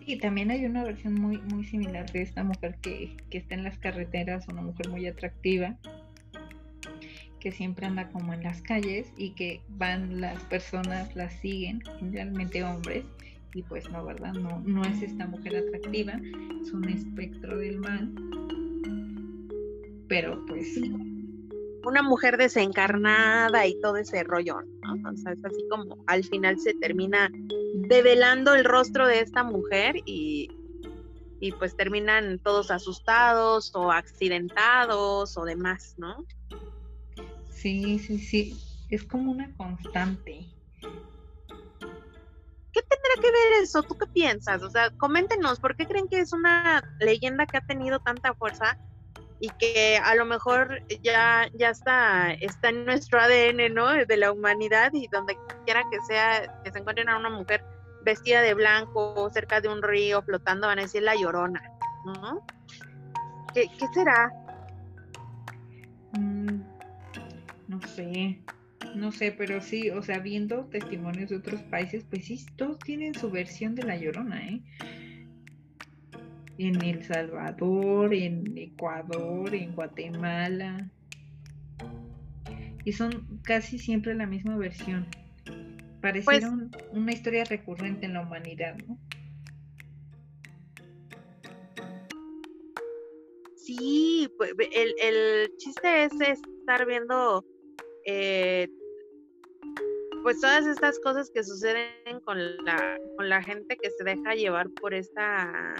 Y 0.06 0.18
también 0.18 0.50
hay 0.50 0.64
una 0.64 0.82
versión 0.84 1.14
muy, 1.14 1.38
muy 1.38 1.64
similar 1.64 2.10
de 2.12 2.22
esta 2.22 2.42
mujer 2.42 2.76
que, 2.82 3.16
que 3.30 3.38
está 3.38 3.54
en 3.54 3.64
las 3.64 3.78
carreteras, 3.78 4.48
una 4.48 4.62
mujer 4.62 4.88
muy 4.88 5.06
atractiva, 5.06 5.76
que 7.38 7.52
siempre 7.52 7.86
anda 7.86 8.08
como 8.10 8.34
en 8.34 8.42
las 8.42 8.60
calles 8.62 9.12
y 9.16 9.30
que 9.34 9.62
van 9.68 10.20
las 10.20 10.42
personas, 10.44 11.14
las 11.14 11.32
siguen, 11.40 11.80
generalmente 11.98 12.62
hombres, 12.64 13.04
y 13.54 13.62
pues 13.62 13.88
no, 13.90 14.04
¿verdad? 14.04 14.32
No, 14.34 14.60
no 14.66 14.84
es 14.84 15.02
esta 15.02 15.26
mujer 15.26 15.56
atractiva, 15.56 16.20
es 16.60 16.72
un 16.72 16.88
espectro 16.88 17.58
del 17.58 17.78
mal. 17.78 18.12
Pero 20.08 20.44
pues 20.46 20.76
Una 21.84 22.02
mujer 22.02 22.36
desencarnada 22.36 23.66
y 23.66 23.80
todo 23.80 23.96
ese 23.96 24.22
rollo, 24.22 24.60
¿no? 24.82 25.10
O 25.10 25.16
sea, 25.16 25.32
es 25.32 25.44
así 25.44 25.66
como 25.70 25.96
al 26.06 26.24
final 26.24 26.58
se 26.58 26.74
termina 26.74 27.30
develando 27.88 28.54
el 28.54 28.64
rostro 28.64 29.06
de 29.06 29.20
esta 29.20 29.42
mujer 29.42 29.96
y, 30.04 30.48
y 31.40 31.52
pues 31.52 31.76
terminan 31.76 32.38
todos 32.38 32.70
asustados 32.70 33.74
o 33.74 33.90
accidentados 33.90 35.36
o 35.38 35.44
demás, 35.44 35.94
¿no? 35.96 36.26
sí, 37.60 37.98
sí, 37.98 38.18
sí, 38.18 38.86
es 38.88 39.04
como 39.04 39.32
una 39.32 39.54
constante. 39.54 40.46
¿Qué 42.72 42.80
tendrá 42.82 43.14
que 43.20 43.30
ver 43.30 43.62
eso? 43.62 43.82
¿Tú 43.82 43.98
qué 43.98 44.06
piensas? 44.06 44.62
O 44.62 44.70
sea, 44.70 44.90
coméntenos, 44.96 45.60
¿por 45.60 45.76
qué 45.76 45.86
creen 45.86 46.08
que 46.08 46.20
es 46.20 46.32
una 46.32 46.82
leyenda 47.00 47.44
que 47.44 47.58
ha 47.58 47.66
tenido 47.66 47.98
tanta 48.00 48.32
fuerza 48.34 48.78
y 49.40 49.48
que 49.58 49.96
a 49.96 50.14
lo 50.14 50.26
mejor 50.26 50.82
ya, 51.02 51.48
ya 51.54 51.70
está, 51.70 52.32
está 52.34 52.68
en 52.68 52.84
nuestro 52.84 53.20
ADN, 53.20 53.72
¿no? 53.72 53.88
De 53.92 54.16
la 54.16 54.32
humanidad 54.32 54.92
y 54.92 55.08
donde 55.08 55.36
quiera 55.64 55.82
que 55.90 55.98
sea, 56.06 56.60
que 56.62 56.70
se 56.70 56.78
encuentren 56.78 57.08
a 57.08 57.18
una 57.18 57.30
mujer 57.30 57.64
vestida 58.04 58.42
de 58.42 58.54
blanco 58.54 59.30
cerca 59.30 59.60
de 59.60 59.68
un 59.68 59.82
río 59.82 60.22
flotando, 60.22 60.66
van 60.66 60.78
a 60.78 60.82
decir 60.82 61.02
la 61.02 61.14
llorona, 61.14 61.62
¿no? 62.04 62.44
¿Qué, 63.54 63.66
qué 63.78 63.86
será? 63.94 64.30
Mm, 66.12 66.60
no 67.68 67.80
sé, 67.82 68.42
no 68.94 69.12
sé, 69.12 69.32
pero 69.32 69.60
sí, 69.60 69.90
o 69.90 70.02
sea, 70.02 70.18
viendo 70.18 70.64
testimonios 70.66 71.30
de 71.30 71.36
otros 71.36 71.62
países, 71.62 72.04
pues 72.08 72.26
sí, 72.26 72.44
todos 72.56 72.78
tienen 72.78 73.14
su 73.14 73.30
versión 73.30 73.74
de 73.74 73.84
la 73.84 73.96
Llorona, 73.96 74.46
¿eh? 74.46 74.62
En 76.62 76.82
El 76.84 77.02
Salvador, 77.04 78.12
en 78.12 78.56
Ecuador, 78.58 79.54
en 79.54 79.74
Guatemala. 79.74 80.90
Y 82.84 82.92
son 82.92 83.40
casi 83.42 83.78
siempre 83.78 84.14
la 84.14 84.26
misma 84.26 84.56
versión. 84.58 85.06
Pareciera 86.02 86.50
Pues- 86.50 86.52
un- 86.52 86.70
una 86.92 87.12
historia 87.12 87.44
recurrente 87.44 88.04
en 88.06 88.12
la 88.14 88.20
humanidad, 88.22 88.76
¿no? 88.86 88.98
Sí, 93.56 94.28
pues, 94.36 94.52
el, 94.72 94.94
el 95.00 95.56
chiste 95.56 96.04
es 96.04 96.12
estar 96.20 96.86
viendo 96.86 97.44
eh, 98.06 98.68
pues 100.22 100.40
todas 100.40 100.66
estas 100.66 100.98
cosas 101.00 101.30
que 101.30 101.42
suceden 101.44 102.20
con 102.24 102.38
la, 102.64 102.98
con 103.16 103.28
la 103.28 103.42
gente 103.42 103.76
que 103.76 103.90
se 103.90 104.04
deja 104.04 104.34
llevar 104.34 104.68
por 104.70 104.92
esta, 104.94 105.74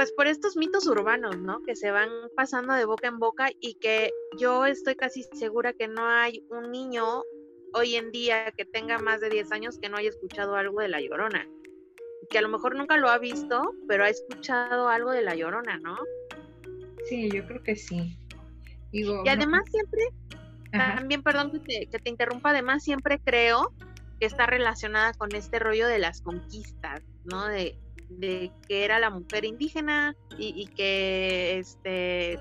pues 0.00 0.12
por 0.12 0.26
estos 0.26 0.56
mitos 0.56 0.86
urbanos, 0.86 1.36
¿no? 1.36 1.62
Que 1.62 1.76
se 1.76 1.90
van 1.90 2.08
pasando 2.34 2.72
de 2.72 2.86
boca 2.86 3.06
en 3.06 3.18
boca 3.18 3.50
y 3.60 3.74
que 3.74 4.10
yo 4.38 4.64
estoy 4.64 4.94
casi 4.94 5.24
segura 5.24 5.74
que 5.74 5.88
no 5.88 6.06
hay 6.06 6.42
un 6.48 6.70
niño 6.70 7.22
hoy 7.74 7.96
en 7.96 8.10
día 8.10 8.50
que 8.56 8.64
tenga 8.64 8.98
más 8.98 9.20
de 9.20 9.28
10 9.28 9.52
años 9.52 9.78
que 9.78 9.90
no 9.90 9.98
haya 9.98 10.08
escuchado 10.08 10.56
algo 10.56 10.80
de 10.80 10.88
La 10.88 11.02
Llorona. 11.02 11.46
Que 12.30 12.38
a 12.38 12.40
lo 12.40 12.48
mejor 12.48 12.76
nunca 12.76 12.96
lo 12.96 13.10
ha 13.10 13.18
visto, 13.18 13.74
pero 13.88 14.04
ha 14.04 14.08
escuchado 14.08 14.88
algo 14.88 15.10
de 15.10 15.20
La 15.20 15.34
Llorona, 15.34 15.76
¿no? 15.76 15.98
Sí, 17.06 17.28
yo 17.30 17.46
creo 17.46 17.62
que 17.62 17.76
sí. 17.76 18.16
y 18.92 19.28
además 19.28 19.64
siempre 19.70 20.00
también, 20.72 21.22
perdón 21.22 21.52
que 21.62 21.88
te, 21.90 22.08
interrumpa, 22.08 22.52
además 22.52 22.82
siempre 22.82 23.20
creo 23.22 23.74
que 24.18 24.24
está 24.24 24.46
relacionada 24.46 25.12
con 25.12 25.34
este 25.34 25.58
rollo 25.58 25.86
de 25.86 25.98
las 25.98 26.22
conquistas, 26.22 27.02
¿no? 27.26 27.46
De, 27.48 27.78
que 28.20 28.84
era 28.84 28.98
la 28.98 29.10
mujer 29.10 29.44
indígena 29.44 30.16
y, 30.38 30.66
que 30.68 31.58
este 31.58 32.38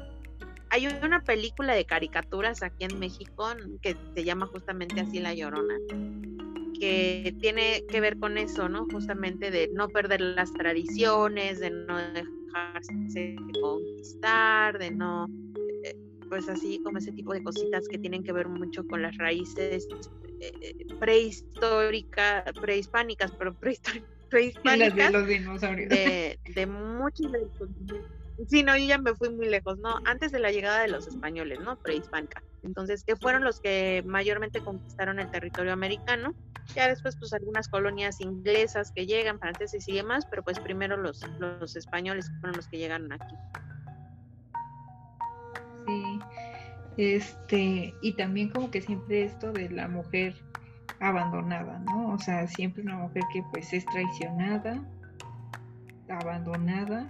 hay 0.71 0.87
una 1.03 1.23
película 1.23 1.73
de 1.73 1.85
caricaturas 1.85 2.61
aquí 2.61 2.85
en 2.85 2.99
México 2.99 3.47
que 3.81 3.95
se 4.15 4.23
llama 4.23 4.45
justamente 4.47 5.01
así 5.01 5.19
La 5.19 5.33
Llorona, 5.33 5.75
que 6.79 7.35
tiene 7.41 7.83
que 7.89 8.01
ver 8.01 8.19
con 8.19 8.37
eso, 8.37 8.69
¿no? 8.69 8.85
Justamente 8.91 9.49
de 9.49 9.69
no 9.73 9.89
perder 9.89 10.21
las 10.21 10.53
tradiciones, 10.53 11.59
de 11.59 11.71
no 11.71 11.97
dejarse 11.97 13.35
conquistar, 13.61 14.77
de 14.77 14.91
no 14.91 15.27
pues 16.29 16.47
así 16.47 16.79
como 16.83 16.99
ese 16.99 17.11
tipo 17.11 17.33
de 17.33 17.43
cositas 17.43 17.87
que 17.87 17.97
tienen 17.97 18.23
que 18.23 18.31
ver 18.31 18.47
mucho 18.47 18.85
con 18.87 19.01
las 19.01 19.17
raíces 19.17 19.87
eh, 20.39 20.85
prehistóricas, 20.99 22.53
prehispánicas, 22.53 23.31
pero 23.31 23.55
prehispánicas. 24.29 24.95
de 24.95 25.11
los 25.11 25.27
dinosaurios. 25.27 25.89
De, 25.89 26.39
de 26.55 26.65
muchos 26.65 27.31
Sí, 28.47 28.63
no, 28.63 28.77
yo 28.77 28.85
ya 28.85 28.97
me 28.97 29.13
fui 29.15 29.29
muy 29.29 29.49
lejos, 29.49 29.77
¿no? 29.79 29.99
Antes 30.05 30.31
de 30.31 30.39
la 30.39 30.51
llegada 30.51 30.81
de 30.81 30.87
los 30.87 31.07
españoles, 31.07 31.59
¿no? 31.59 31.77
Prehispánica. 31.77 32.41
Entonces, 32.63 33.03
que 33.03 33.17
fueron 33.17 33.43
los 33.43 33.59
que 33.59 34.01
mayormente 34.05 34.61
conquistaron 34.61 35.19
el 35.19 35.29
territorio 35.29 35.73
americano. 35.73 36.33
Ya 36.73 36.87
después, 36.87 37.17
pues 37.17 37.33
algunas 37.33 37.67
colonias 37.67 38.21
inglesas 38.21 38.91
que 38.95 39.05
llegan, 39.05 39.39
franceses 39.39 39.87
y 39.89 39.95
demás, 39.95 40.25
pero 40.29 40.43
pues 40.43 40.59
primero 40.59 40.95
los, 40.95 41.21
los 41.39 41.75
españoles 41.75 42.31
fueron 42.39 42.55
los 42.55 42.67
que 42.67 42.77
llegaron 42.77 43.11
aquí. 43.11 43.35
Este, 46.97 47.93
y 48.01 48.13
también 48.13 48.49
como 48.49 48.71
que 48.71 48.81
siempre 48.81 49.23
esto 49.23 49.51
de 49.51 49.69
la 49.69 49.87
mujer 49.87 50.35
abandonada, 50.99 51.79
¿no? 51.79 52.13
O 52.13 52.19
sea, 52.19 52.47
siempre 52.47 52.83
una 52.83 52.97
mujer 52.97 53.23
que 53.31 53.43
pues 53.51 53.73
es 53.73 53.85
traicionada, 53.85 54.83
abandonada 56.09 57.09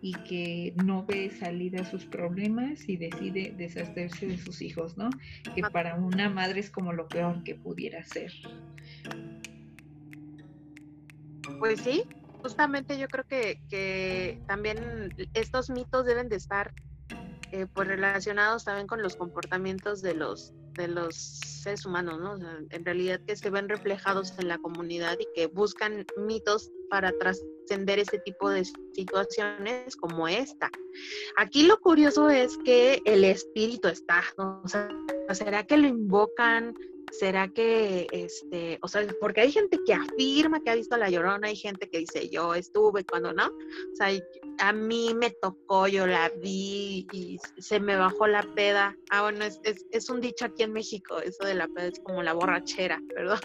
y 0.00 0.12
que 0.12 0.74
no 0.84 1.04
ve 1.06 1.30
salida 1.30 1.80
a 1.80 1.84
sus 1.84 2.04
problemas 2.04 2.88
y 2.88 2.96
decide 2.96 3.54
deshacerse 3.56 4.26
de 4.26 4.36
sus 4.36 4.60
hijos, 4.60 4.98
¿no? 4.98 5.08
Que 5.54 5.62
para 5.62 5.94
una 5.94 6.28
madre 6.28 6.60
es 6.60 6.70
como 6.70 6.92
lo 6.92 7.08
peor 7.08 7.42
que 7.42 7.54
pudiera 7.54 8.04
ser. 8.04 8.30
Pues 11.58 11.80
sí, 11.80 12.04
justamente 12.42 12.98
yo 12.98 13.08
creo 13.08 13.24
que, 13.24 13.62
que 13.70 14.42
también 14.46 15.14
estos 15.32 15.70
mitos 15.70 16.04
deben 16.04 16.28
de 16.28 16.36
estar 16.36 16.74
eh, 17.52 17.66
pues 17.72 17.88
relacionados 17.88 18.64
también 18.64 18.86
con 18.86 19.00
los 19.00 19.16
comportamientos 19.16 20.02
de 20.02 20.14
los 20.14 20.52
de 20.74 20.88
los 20.88 21.14
seres 21.14 21.86
humanos, 21.86 22.20
¿no? 22.20 22.36
en 22.70 22.84
realidad 22.84 23.20
que 23.26 23.36
se 23.36 23.50
ven 23.50 23.68
reflejados 23.68 24.34
en 24.38 24.48
la 24.48 24.58
comunidad 24.58 25.18
y 25.18 25.26
que 25.34 25.46
buscan 25.46 26.04
mitos 26.18 26.70
para 26.90 27.12
trascender 27.18 27.98
ese 27.98 28.18
tipo 28.18 28.50
de 28.50 28.64
situaciones 28.92 29.96
como 29.96 30.28
esta. 30.28 30.70
Aquí 31.36 31.66
lo 31.66 31.80
curioso 31.80 32.28
es 32.28 32.58
que 32.58 33.00
el 33.04 33.24
espíritu 33.24 33.88
está, 33.88 34.22
o 34.36 34.68
sea, 34.68 34.88
¿será 35.32 35.64
que 35.64 35.78
lo 35.78 35.88
invocan? 35.88 36.74
¿Será 37.12 37.48
que, 37.48 38.06
este, 38.10 38.78
o 38.82 38.88
sea, 38.88 39.06
porque 39.20 39.42
hay 39.42 39.52
gente 39.52 39.78
que 39.86 39.94
afirma 39.94 40.60
que 40.60 40.70
ha 40.70 40.74
visto 40.74 40.96
la 40.96 41.10
llorona, 41.10 41.48
hay 41.48 41.56
gente 41.56 41.88
que 41.88 41.98
dice 41.98 42.28
yo 42.28 42.54
estuve 42.54 43.04
cuando 43.04 43.32
no? 43.32 43.46
O 43.46 43.96
sea, 43.96 44.08
a 44.58 44.72
mí 44.72 45.14
me 45.14 45.30
tocó, 45.30 45.86
yo 45.86 46.06
la 46.06 46.30
vi 46.42 47.06
y 47.12 47.38
se 47.58 47.80
me 47.80 47.96
bajó 47.96 48.26
la 48.26 48.42
peda. 48.54 48.96
Ah, 49.10 49.22
bueno, 49.22 49.44
es, 49.44 49.60
es, 49.90 50.10
un 50.10 50.20
dicho 50.20 50.44
aquí 50.46 50.62
en 50.62 50.72
México, 50.72 51.20
eso 51.20 51.44
de 51.44 51.54
la 51.54 51.68
peda 51.68 51.86
es 51.86 52.00
como 52.00 52.22
la 52.22 52.32
borrachera, 52.32 53.00
perdón. 53.14 53.40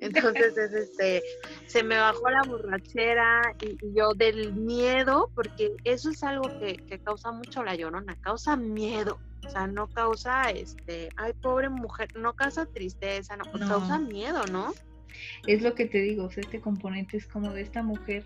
Entonces 0.00 0.56
es 0.56 0.72
este, 0.72 1.22
se 1.66 1.82
me 1.82 1.98
bajó 1.98 2.28
la 2.30 2.42
borrachera 2.42 3.42
y, 3.62 3.76
yo 3.94 4.12
del 4.14 4.52
miedo, 4.54 5.30
porque 5.34 5.74
eso 5.84 6.10
es 6.10 6.22
algo 6.22 6.48
que 6.58 7.00
causa 7.04 7.32
mucho 7.32 7.62
la 7.62 7.74
llorona, 7.74 8.16
causa 8.20 8.56
miedo. 8.56 9.18
O 9.46 9.50
sea, 9.50 9.66
no 9.66 9.86
causa, 9.88 10.50
este, 10.50 11.08
ay, 11.16 11.32
pobre 11.40 11.68
mujer, 11.68 12.08
no 12.16 12.34
causa 12.34 12.66
tristeza, 12.66 13.36
no, 13.36 13.44
causa 13.68 13.98
miedo, 13.98 14.44
¿no? 14.50 14.74
Es 15.46 15.62
lo 15.62 15.74
que 15.74 15.86
te 15.86 16.02
digo, 16.02 16.28
este 16.36 16.60
componente 16.60 17.16
es 17.16 17.26
como 17.26 17.52
de 17.52 17.62
esta 17.62 17.82
mujer 17.82 18.24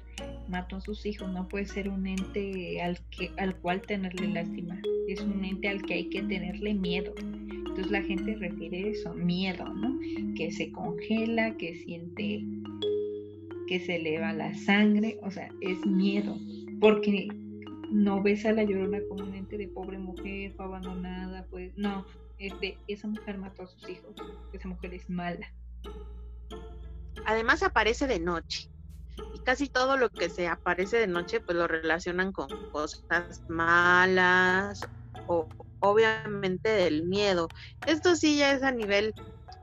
mató 0.48 0.76
a 0.76 0.80
sus 0.80 1.06
hijos, 1.06 1.30
no 1.30 1.46
puede 1.46 1.66
ser 1.66 1.88
un 1.88 2.06
ente 2.06 2.80
al, 2.82 2.98
que, 3.10 3.30
al 3.36 3.54
cual 3.56 3.82
tenerle 3.82 4.28
lástima, 4.28 4.80
es 5.06 5.20
un 5.20 5.44
ente 5.44 5.68
al 5.68 5.82
que 5.82 5.94
hay 5.94 6.08
que 6.08 6.22
tenerle 6.22 6.74
miedo. 6.74 7.14
Entonces 7.18 7.90
la 7.90 8.02
gente 8.02 8.34
refiere 8.34 8.90
eso, 8.90 9.14
miedo, 9.14 9.64
¿no? 9.72 9.98
Que 10.34 10.50
se 10.50 10.72
congela, 10.72 11.56
que 11.56 11.74
siente 11.76 12.44
que 13.68 13.78
se 13.78 13.96
eleva 13.96 14.32
la 14.32 14.52
sangre, 14.54 15.18
o 15.22 15.30
sea, 15.30 15.48
es 15.60 15.86
miedo, 15.86 16.36
porque 16.80 17.28
no 17.90 18.22
ves 18.22 18.46
a 18.46 18.52
la 18.52 18.62
llorona 18.64 19.00
como 19.08 19.24
un 19.24 19.34
ente 19.34 19.58
de 19.58 19.68
pobre 19.68 19.98
mujer, 19.98 20.52
fue 20.54 20.64
abandonada, 20.64 21.46
pues 21.50 21.72
no, 21.76 22.06
es 22.38 22.54
esa 22.88 23.08
mujer 23.08 23.38
mató 23.38 23.64
a 23.64 23.66
sus 23.66 23.88
hijos, 23.88 24.14
esa 24.52 24.68
mujer 24.68 24.94
es 24.94 25.08
mala. 25.10 25.52
Además 27.26 27.62
aparece 27.62 28.06
de 28.06 28.20
noche. 28.20 28.70
Y 29.34 29.40
casi 29.40 29.68
todo 29.68 29.96
lo 29.96 30.08
que 30.08 30.30
se 30.30 30.48
aparece 30.48 30.96
de 30.96 31.06
noche, 31.06 31.40
pues 31.40 31.56
lo 31.56 31.66
relacionan 31.66 32.32
con 32.32 32.48
cosas 32.70 33.42
malas 33.48 34.80
o 35.26 35.48
obviamente 35.80 36.70
del 36.70 37.04
miedo. 37.04 37.48
Esto 37.86 38.16
sí 38.16 38.38
ya 38.38 38.52
es 38.52 38.62
a 38.62 38.72
nivel 38.72 39.12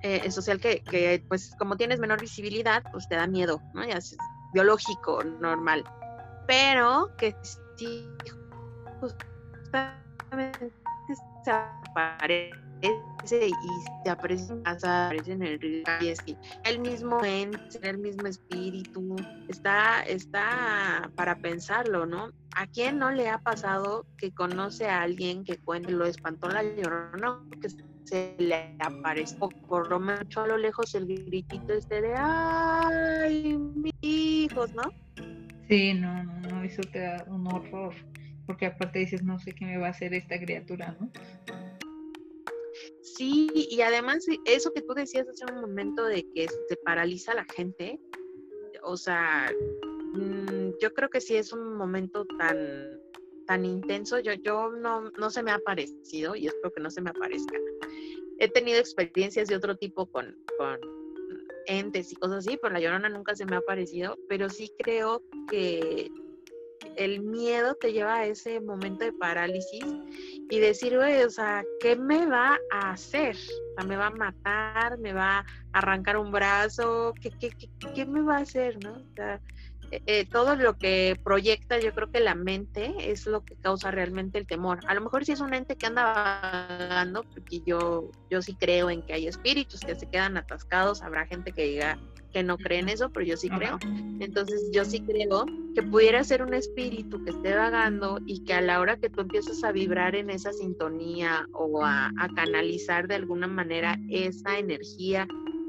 eh, 0.04 0.30
social 0.30 0.60
que, 0.60 0.82
que, 0.82 1.24
pues 1.28 1.56
como 1.58 1.78
tienes 1.78 2.00
menor 2.00 2.22
visibilidad, 2.22 2.84
pues 2.92 3.08
te 3.08 3.16
da 3.16 3.26
miedo, 3.28 3.62
¿no? 3.74 3.86
Ya 3.86 3.98
es 3.98 4.16
biológico, 4.54 5.24
normal. 5.24 5.84
Pero 6.48 7.12
que 7.18 7.36
sí, 7.78 8.10
justamente 9.00 10.74
se 11.44 11.52
aparece 11.52 12.52
y 13.48 14.04
se 14.04 14.10
aparece 14.10 14.54
en 14.54 14.68
aparece 14.68 15.32
en 15.32 15.44
el 15.44 15.60
río 15.60 15.84
y 16.02 16.10
así. 16.10 16.38
El 16.64 16.80
mismo 16.80 17.24
ente, 17.24 17.80
el 17.82 17.98
mismo 17.98 18.28
espíritu, 18.28 19.16
está, 19.48 20.02
está 20.04 21.10
para 21.16 21.36
pensarlo, 21.36 22.06
¿no? 22.06 22.30
¿A 22.56 22.68
quién 22.68 22.98
no 23.00 23.12
le 23.12 23.30
ha 23.30 23.38
pasado 23.40 24.06
que 24.18 24.32
conoce 24.32 24.88
a 24.88 25.02
alguien 25.02 25.44
que 25.44 25.58
cuente 25.58 25.92
lo 25.92 26.06
espantó 26.06 26.50
la 26.50 26.64
llorona 26.64 27.42
que 27.62 27.70
se 28.04 28.36
le 28.40 28.76
aparece 28.80 29.38
por 29.68 29.90
lo 29.90 30.00
menos 30.00 30.38
a 30.38 30.48
lo 30.48 30.58
lejos 30.58 30.96
el 30.96 31.06
gritito 31.06 31.74
este 31.74 32.02
de 32.02 32.16
ay 32.16 33.58
mis 33.58 33.94
hijos, 34.02 34.74
¿no? 34.74 34.84
Sí, 35.68 35.94
no, 35.94 36.24
no, 36.24 36.40
no, 36.42 36.64
eso 36.64 36.82
te 36.92 37.00
da 37.00 37.26
un 37.28 37.46
horror, 37.48 37.94
porque 38.46 38.68
aparte 38.68 39.00
dices, 39.00 39.24
no 39.24 39.38
sé 39.40 39.54
qué 39.54 39.66
me 39.66 39.78
va 39.78 39.88
a 39.88 39.92
hacer 39.92 40.14
esta 40.14 40.40
criatura, 40.40 40.96
¿no? 41.00 41.12
Sí, 43.02 43.52
y 43.70 43.82
además 43.82 44.26
eso 44.46 44.72
que 44.72 44.82
tú 44.82 44.94
decías 44.94 45.28
hace 45.28 45.46
un 45.52 45.62
momento 45.62 46.06
de 46.06 46.26
que 46.34 46.48
se 46.48 46.78
paraliza 46.86 47.34
la 47.34 47.46
gente, 47.46 48.00
o 48.84 48.96
sea, 48.96 49.52
mm, 50.14 50.78
yo 50.80 50.94
creo 50.94 51.10
que 51.10 51.20
sí 51.20 51.36
es 51.36 51.52
un 51.52 51.76
momento 51.76 52.26
tan 52.38 52.58
tan 53.48 53.66
intenso, 53.66 54.20
yo, 54.20 54.34
yo 54.34 54.70
no, 54.72 55.10
no 55.18 55.30
se 55.30 55.42
me 55.42 55.52
ha 55.52 55.60
parecido 55.60 56.36
y 56.36 56.48
espero 56.48 56.72
que 56.72 56.82
no 56.82 56.92
se 56.92 57.02
me 57.02 57.10
aparezca. 57.12 57.58
He 58.40 58.50
tenido 58.50 58.78
experiencias 58.78 59.48
de 59.48 59.56
otro 59.56 59.78
tipo 59.78 60.06
con, 60.06 60.38
con 60.58 60.80
entes 61.68 62.12
y 62.12 62.16
cosas 62.16 62.40
así, 62.40 62.58
pero 62.62 62.74
la 62.74 62.80
llorona 62.80 63.10
nunca 63.10 63.36
se 63.36 63.46
me 63.46 63.56
ha 63.56 63.62
parecido, 63.62 64.18
pero 64.28 64.50
sí 64.50 64.72
creo 64.78 65.22
que 65.50 66.10
el 66.98 67.22
miedo 67.22 67.76
te 67.76 67.94
lleva 67.94 68.16
a 68.16 68.26
ese 68.26 68.60
momento 68.60 69.06
de 69.06 69.14
parálisis 69.14 69.84
y 70.50 70.60
decir, 70.60 70.98
güey, 70.98 71.24
o 71.24 71.30
sea, 71.30 71.64
¿qué 71.80 71.96
me 71.96 72.26
va 72.26 72.58
a 72.72 72.92
hacer? 72.92 73.36
O 73.36 73.76
sea, 73.76 73.88
¿me 73.88 73.96
va 73.96 74.08
a 74.08 74.12
matar? 74.12 74.98
¿Me 74.98 75.14
va 75.14 75.40
a 75.40 75.46
arrancar 75.74 76.18
un 76.18 76.32
brazo? 76.32 77.14
¿Qué, 77.22 77.32
qué, 77.94 78.06
me 78.06 78.22
va 78.22 78.38
a 78.38 78.42
hacer, 78.42 78.80
no? 78.84 78.94
O 78.94 79.14
sea, 79.16 79.40
eh, 79.92 80.02
eh, 80.06 80.26
todo 80.30 80.56
lo 80.56 80.76
que 80.76 81.18
proyecta, 81.24 81.80
yo 81.80 81.94
creo 81.94 82.12
que 82.12 82.20
la 82.20 82.36
mente 82.36 82.94
es 83.00 83.26
lo 83.26 83.44
que 83.44 83.56
causa 83.56 83.92
realmente 83.92 84.38
el 84.38 84.48
temor. 84.48 84.80
A 84.88 84.94
lo 84.94 85.02
mejor 85.02 85.24
si 85.24 85.32
es 85.32 85.40
un 85.40 85.54
ente 85.54 85.76
que 85.76 85.86
anda 85.86 86.14
vagando, 86.14 87.24
porque 87.24 87.62
yo, 87.66 88.12
yo 88.30 88.42
sí 88.42 88.56
creo 88.56 88.90
en 88.90 89.02
que 89.02 89.14
hay 89.14 89.28
espíritus 89.28 89.80
que 89.80 89.96
se 89.96 90.10
quedan 90.10 90.38
atascados, 90.38 91.02
habrá 91.02 91.26
gente 91.26 91.54
que 91.54 91.64
diga 91.64 91.98
que 92.34 92.44
no 92.44 92.58
cree 92.58 92.80
en 92.80 92.90
eso, 92.90 93.10
pero 93.10 93.26
yo 93.26 93.38
sí 93.38 93.50
creo. 93.50 93.80
Entonces 94.20 94.70
yo 94.74 94.84
sí 94.84 95.00
creo 95.00 95.46
que 95.74 95.84
pudiera 95.84 96.24
ser 96.24 96.44
un 96.44 96.54
espíritu 96.54 97.24
que 97.24 97.32
esté 97.32 97.56
vagando 97.56 98.20
y 98.26 98.44
que 98.44 98.54
a 98.54 98.62
la 98.62 98.82
hora 98.82 98.98
que 98.98 99.10
tú 99.10 99.22
empiezas 99.22 99.64
a 99.64 99.72
vibrar 99.72 100.16
en 100.16 100.30
esa 100.30 100.52
sintonía 100.52 101.48
o 101.54 101.84
a, 101.86 102.12
a 102.18 102.28
canalizar 102.36 103.08
de 103.08 103.16
alguna 103.16 103.48
manera 103.48 103.98
esa 104.10 104.60
energía 104.60 105.28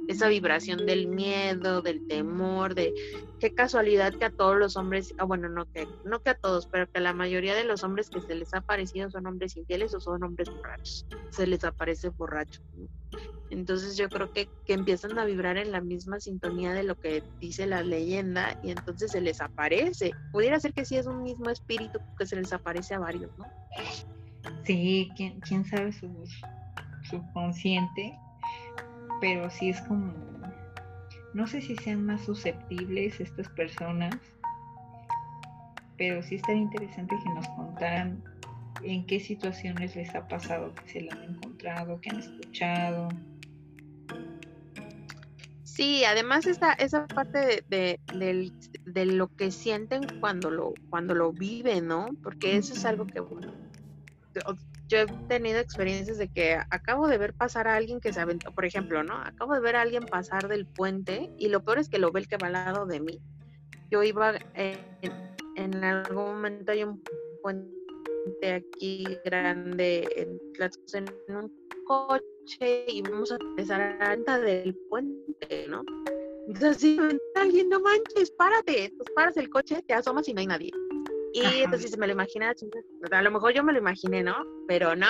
esa 0.09 0.29
vibración 0.29 0.87
del 0.87 1.07
miedo, 1.07 1.83
del 1.83 2.07
temor, 2.09 2.75
de 2.75 2.95
qué 3.39 3.55
casualidad 3.55 4.15
que 4.15 4.25
a 4.25 4.31
todos 4.31 4.57
los 4.57 4.77
hombres, 4.77 5.15
ah, 5.19 5.25
bueno, 5.25 5.51
no 5.51 5.67
que, 5.67 5.87
no 6.03 6.21
que 6.21 6.31
a 6.31 6.35
todos, 6.35 6.67
pero 6.67 6.87
que 6.89 6.99
a 6.99 7.03
la 7.03 7.13
mayoría 7.13 7.55
de 7.55 7.65
los 7.65 7.85
hombres 7.85 8.09
que 8.09 8.23
se 8.23 8.35
les 8.35 8.53
ha 8.55 8.63
parecido 8.63 9.11
son 9.11 9.27
hombres 9.27 9.57
infieles 9.57 9.95
o 9.95 10.01
son 10.01 10.25
hombres 10.25 10.49
borrachos, 10.49 11.07
se 11.31 11.47
les 11.47 11.63
aparece 11.63 12.09
borracho. 12.09 12.63
Entonces 13.51 13.97
yo 13.97 14.09
creo 14.09 14.33
que, 14.33 14.49
que 14.65 14.73
empiezan 14.73 15.19
a 15.19 15.27
vibrar 15.27 15.59
en 15.59 15.73
la 15.73 15.83
misma 15.83 16.21
sintonía 16.21 16.73
de 16.73 16.85
lo 16.85 16.97
que 16.97 17.23
dice 17.39 17.67
la 17.67 17.83
leyenda 17.83 18.59
y 18.63 18.71
entonces 18.71 19.11
se 19.13 19.21
les 19.21 19.41
aparece. 19.43 20.11
Pudiera 20.33 20.59
ser 20.59 20.73
que 20.73 20.85
sí 20.85 20.97
es 20.97 21.07
un 21.07 21.23
mismo 21.23 21.51
espíritu 21.51 21.99
que 22.19 22.27
se 22.27 22.37
les 22.37 22.53
aparece 22.53 22.95
a 22.95 22.99
varios, 22.99 23.31
¿no? 23.39 23.45
Sí, 24.65 25.11
quién, 25.17 25.41
quién 25.41 25.65
sabe 25.65 25.93
su 25.93 26.09
subconsciente 27.11 28.19
pero 29.21 29.51
sí 29.51 29.71
es 29.71 29.81
como, 29.83 30.13
no 31.35 31.47
sé 31.47 31.61
si 31.61 31.77
sean 31.77 32.07
más 32.07 32.25
susceptibles 32.25 33.21
estas 33.21 33.49
personas, 33.51 34.17
pero 35.97 36.23
sí 36.23 36.37
estaría 36.37 36.63
interesante 36.63 37.17
que 37.23 37.35
nos 37.35 37.49
contaran 37.49 38.23
en 38.83 39.05
qué 39.07 39.21
situaciones 39.21 39.97
les 39.97 40.15
ha 40.15 40.27
pasado 40.29 40.75
que 40.75 40.89
se 40.89 41.01
la 41.03 41.15
han 41.15 41.35
encontrado, 41.35 42.01
que 42.01 42.11
han 42.11 42.21
escuchado. 42.21 43.09
Sí, 45.65 46.05
además 46.05 46.47
esa, 46.47 46.73
esa 46.73 47.07
parte 47.07 47.65
de, 47.69 48.01
de, 48.85 49.07
lo 49.07 49.29
que 49.29 49.51
sienten 49.51 50.03
cuando 50.19 50.51
lo, 50.51 50.75
cuando 50.91 51.15
lo 51.15 51.33
viven, 51.33 51.87
¿no? 51.87 52.09
Porque 52.23 52.57
eso 52.57 52.75
es 52.75 52.85
algo 52.85 53.07
que, 53.07 53.21
bueno, 53.21 53.53
yo 54.89 54.99
he 54.99 55.07
tenido 55.29 55.61
experiencias 55.61 56.19
de 56.19 56.29
que 56.29 56.59
acabo 56.71 57.09
de 57.09 57.19
ver 57.19 57.35
pasar 57.35 57.69
a 57.69 57.77
alguien 57.77 58.01
que 58.01 58.13
se 58.13 58.21
aventó, 58.21 58.53
por 58.53 58.65
ejemplo, 58.65 59.05
¿no? 59.05 59.15
Acabo 59.15 59.55
de 59.55 59.61
ver 59.61 59.77
a 59.77 59.83
alguien 59.83 60.05
pasar 60.05 60.49
del 60.49 60.67
puente 60.67 61.31
y 61.39 61.49
lo 61.49 61.63
peor 61.63 61.79
es 61.79 61.89
que 61.89 61.99
lo 61.99 62.11
ve 62.11 62.21
el 62.21 62.29
que 62.29 62.39
va 62.39 62.47
al 62.47 62.55
lado 62.55 62.87
de 62.87 63.01
mí. 63.01 63.21
Yo 63.91 64.03
iba 64.03 64.35
en, 64.55 65.85
algún 65.85 66.25
momento 66.35 66.73
hay 66.73 66.85
un 66.85 67.03
puente 67.43 68.53
aquí 68.55 69.05
grande 69.25 70.09
en, 70.17 70.41
un 71.37 71.53
coche 71.85 72.85
y 72.89 73.03
vamos 73.03 73.33
a 73.33 73.37
empezar 73.37 73.81
a 74.01 74.17
la 74.17 74.39
del 74.39 74.75
puente, 74.89 75.67
¿no? 75.69 75.83
Entonces, 76.47 76.79
si 76.79 76.99
alguien, 77.35 77.69
no 77.69 77.79
manches, 77.81 78.31
párate. 78.31 78.85
Entonces 78.85 79.15
paras 79.15 79.37
el 79.37 79.51
coche, 79.51 79.83
te 79.87 79.93
asomas 79.93 80.27
y 80.29 80.33
no 80.33 80.41
hay 80.41 80.47
nadie. 80.47 80.71
Y 81.33 81.63
entonces 81.63 81.91
se 81.91 81.97
me 81.99 82.07
lo 82.07 82.13
imagina, 82.15 82.55
a 83.11 83.23
lo 83.23 83.31
mejor 83.31 83.53
yo 83.53 83.63
me 83.63 83.73
lo 83.73 83.79
imaginé, 83.79 84.23
¿no? 84.23 84.37
Pero 84.67 84.97
no, 84.97 85.07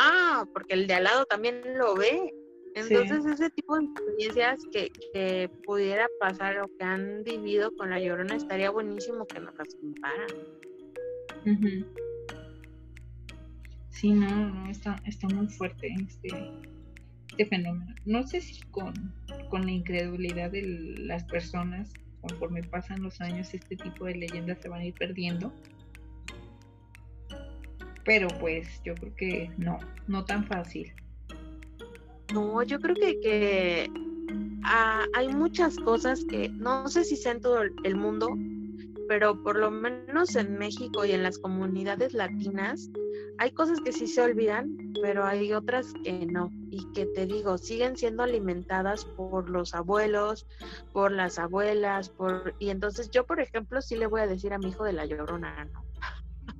porque 0.52 0.74
el 0.74 0.86
de 0.86 0.94
al 0.94 1.04
lado 1.04 1.24
también 1.26 1.62
lo 1.76 1.94
ve. 1.94 2.32
Entonces 2.74 3.24
ese 3.24 3.50
tipo 3.50 3.76
de 3.76 3.84
experiencias 3.84 4.60
que, 4.72 4.90
que, 5.12 5.50
pudiera 5.64 6.06
pasar 6.20 6.58
o 6.60 6.68
que 6.76 6.84
han 6.84 7.24
vivido 7.24 7.74
con 7.76 7.90
la 7.90 8.00
llorona 8.00 8.36
estaría 8.36 8.70
buenísimo 8.70 9.26
que 9.26 9.40
nos 9.40 9.54
las 9.56 9.68
contaran. 9.74 10.28
Sí, 13.90 14.12
no, 14.12 14.50
no, 14.50 14.70
está, 14.70 14.96
está 15.06 15.26
muy 15.28 15.48
fuerte 15.48 15.88
este, 16.06 16.28
este 17.30 17.46
fenómeno. 17.46 17.94
No 18.04 18.26
sé 18.26 18.40
si 18.40 18.60
con, 18.70 18.92
con 19.48 19.64
la 19.64 19.72
incredulidad 19.72 20.50
de 20.50 20.62
las 20.98 21.24
personas, 21.24 21.92
conforme 22.20 22.62
pasan 22.62 23.02
los 23.02 23.20
años, 23.20 23.54
este 23.54 23.76
tipo 23.76 24.04
de 24.04 24.16
leyendas 24.16 24.58
se 24.60 24.68
van 24.68 24.80
a 24.80 24.84
ir 24.84 24.94
perdiendo 24.94 25.52
pero 28.08 28.28
pues 28.40 28.82
yo 28.84 28.94
creo 28.94 29.14
que 29.16 29.50
no, 29.58 29.78
no 30.06 30.24
tan 30.24 30.42
fácil. 30.46 30.90
No, 32.32 32.62
yo 32.62 32.80
creo 32.80 32.94
que, 32.94 33.20
que 33.20 33.90
ah, 34.64 35.04
hay 35.14 35.28
muchas 35.28 35.76
cosas 35.76 36.24
que 36.24 36.48
no 36.48 36.88
sé 36.88 37.04
si 37.04 37.16
sea 37.16 37.32
en 37.32 37.42
todo 37.42 37.60
el 37.60 37.96
mundo, 37.96 38.30
pero 39.08 39.42
por 39.42 39.58
lo 39.58 39.70
menos 39.70 40.36
en 40.36 40.56
México 40.56 41.04
y 41.04 41.12
en 41.12 41.22
las 41.22 41.38
comunidades 41.38 42.14
latinas 42.14 42.88
hay 43.36 43.50
cosas 43.50 43.78
que 43.82 43.92
sí 43.92 44.06
se 44.06 44.22
olvidan, 44.22 44.94
pero 45.02 45.26
hay 45.26 45.52
otras 45.52 45.92
que 46.02 46.24
no. 46.24 46.50
Y 46.70 46.90
que 46.94 47.04
te 47.04 47.26
digo, 47.26 47.58
siguen 47.58 47.98
siendo 47.98 48.22
alimentadas 48.22 49.04
por 49.04 49.50
los 49.50 49.74
abuelos, 49.74 50.46
por 50.94 51.12
las 51.12 51.38
abuelas, 51.38 52.08
por... 52.08 52.54
Y 52.58 52.70
entonces 52.70 53.10
yo, 53.10 53.26
por 53.26 53.38
ejemplo, 53.38 53.82
sí 53.82 53.96
le 53.96 54.06
voy 54.06 54.22
a 54.22 54.26
decir 54.26 54.54
a 54.54 54.58
mi 54.58 54.68
hijo 54.68 54.84
de 54.84 54.94
la 54.94 55.04
llorona, 55.04 55.66
¿no? 55.66 55.84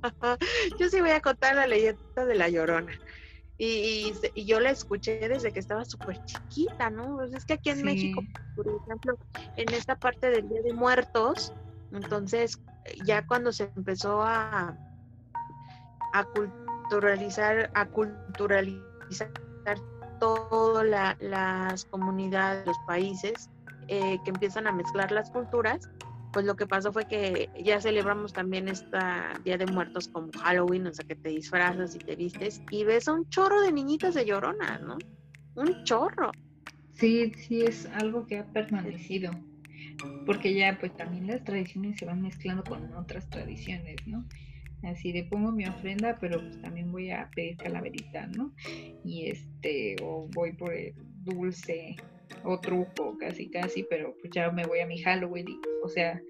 yo 0.79 0.89
sí 0.89 1.01
voy 1.01 1.11
a 1.11 1.21
contar 1.21 1.55
la 1.55 1.67
leyenda 1.67 2.25
de 2.25 2.35
la 2.35 2.49
Llorona. 2.49 2.93
Y, 3.61 4.13
yo 4.35 4.61
la 4.61 4.69
escuché 4.69 5.27
desde 5.27 5.51
que 5.51 5.59
estaba 5.59 5.83
súper 5.83 6.23
chiquita, 6.23 6.89
¿no? 6.89 7.17
Pues 7.17 7.33
es 7.33 7.43
que 7.43 7.53
aquí 7.55 7.71
en 7.71 7.83
México, 7.83 8.21
por 8.55 8.67
ejemplo, 8.67 9.17
en 9.57 9.73
esta 9.73 9.97
parte 9.97 10.29
del 10.29 10.47
Día 10.47 10.61
de 10.61 10.73
Muertos, 10.73 11.53
entonces 11.91 12.61
ya 13.03 13.27
cuando 13.27 13.51
se 13.51 13.69
empezó 13.75 14.21
a, 14.23 14.77
a 16.13 16.23
culturalizar, 16.23 17.69
a 17.73 17.85
culturalizar 17.85 19.29
todas 20.21 21.17
las 21.19 21.85
comunidades, 21.85 22.65
los 22.65 22.77
países, 22.87 23.49
eh, 23.87 24.19
que 24.23 24.29
empiezan 24.29 24.67
a 24.67 24.71
mezclar 24.71 25.11
las 25.11 25.31
culturas, 25.31 25.89
pues 26.31 26.45
lo 26.45 26.55
que 26.55 26.67
pasó 26.67 26.91
fue 26.91 27.05
que 27.05 27.49
ya 27.63 27.81
celebramos 27.81 28.33
también 28.33 28.67
esta 28.67 29.39
Día 29.43 29.57
de 29.57 29.65
Muertos 29.65 30.07
como 30.07 30.31
Halloween, 30.41 30.87
o 30.87 30.93
sea 30.93 31.05
que 31.05 31.15
te 31.15 31.29
disfrazas 31.29 31.95
y 31.95 31.99
te 31.99 32.15
vistes 32.15 32.61
y 32.71 32.83
ves 32.83 33.07
a 33.07 33.13
un 33.13 33.27
chorro 33.29 33.61
de 33.61 33.71
niñitas 33.71 34.13
de 34.13 34.25
llorona, 34.25 34.79
¿no? 34.79 34.97
Un 35.55 35.83
chorro. 35.83 36.31
Sí, 36.93 37.31
sí, 37.31 37.61
es 37.61 37.85
algo 37.87 38.27
que 38.27 38.39
ha 38.39 38.45
permanecido, 38.45 39.31
porque 40.25 40.53
ya 40.53 40.77
pues 40.79 40.95
también 40.95 41.27
las 41.27 41.43
tradiciones 41.43 41.97
se 41.97 42.05
van 42.05 42.21
mezclando 42.21 42.63
con 42.63 42.93
otras 42.93 43.27
tradiciones, 43.29 43.95
¿no? 44.05 44.25
Así 44.83 45.11
de 45.11 45.23
pongo 45.23 45.51
mi 45.51 45.65
ofrenda, 45.65 46.17
pero 46.19 46.39
pues 46.39 46.61
también 46.61 46.91
voy 46.91 47.11
a 47.11 47.29
pedir 47.35 47.57
calaverita, 47.57 48.27
¿no? 48.27 48.53
Y 49.03 49.29
este, 49.29 49.95
o 50.01 50.27
voy 50.33 50.53
por 50.53 50.73
el 50.73 50.93
dulce 51.23 51.95
o 52.43 52.59
truco, 52.59 53.17
casi, 53.17 53.49
casi, 53.49 53.83
pero 53.83 54.15
pues 54.19 54.31
ya 54.33 54.51
me 54.51 54.65
voy 54.65 54.79
a 54.79 54.87
mi 54.87 54.99
Halloween. 55.01 55.47
o 55.83 55.89
sea, 55.89 56.21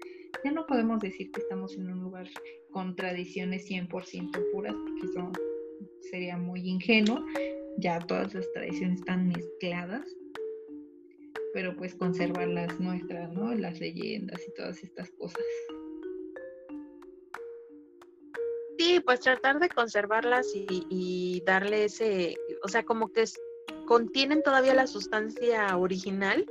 ya 0.44 0.50
no 0.52 0.66
podemos 0.66 1.00
decir 1.00 1.30
que 1.32 1.40
estamos 1.40 1.76
en 1.76 1.90
un 1.90 2.00
lugar 2.00 2.28
con 2.70 2.96
tradiciones 2.96 3.68
100% 3.68 4.52
puras, 4.52 4.74
porque 4.74 5.06
eso 5.06 5.32
sería 6.10 6.36
muy 6.36 6.68
ingenuo. 6.68 7.24
Ya 7.78 7.98
todas 7.98 8.34
las 8.34 8.50
tradiciones 8.52 9.00
están 9.00 9.28
mezcladas, 9.28 10.06
pero 11.52 11.76
pues 11.76 11.94
conservar 11.94 12.48
las 12.48 12.78
nuestras, 12.80 13.32
¿no? 13.32 13.54
Las 13.54 13.80
leyendas 13.80 14.40
y 14.46 14.54
todas 14.54 14.82
estas 14.82 15.10
cosas. 15.12 15.42
Sí, 18.78 19.00
pues 19.04 19.20
tratar 19.20 19.60
de 19.60 19.68
conservarlas 19.68 20.46
y, 20.54 20.86
y 20.88 21.42
darle 21.44 21.84
ese, 21.84 22.36
o 22.62 22.68
sea, 22.68 22.82
como 22.82 23.12
que 23.12 23.22
es 23.22 23.38
contienen 23.90 24.44
todavía 24.44 24.72
la 24.72 24.86
sustancia 24.86 25.76
original, 25.76 26.46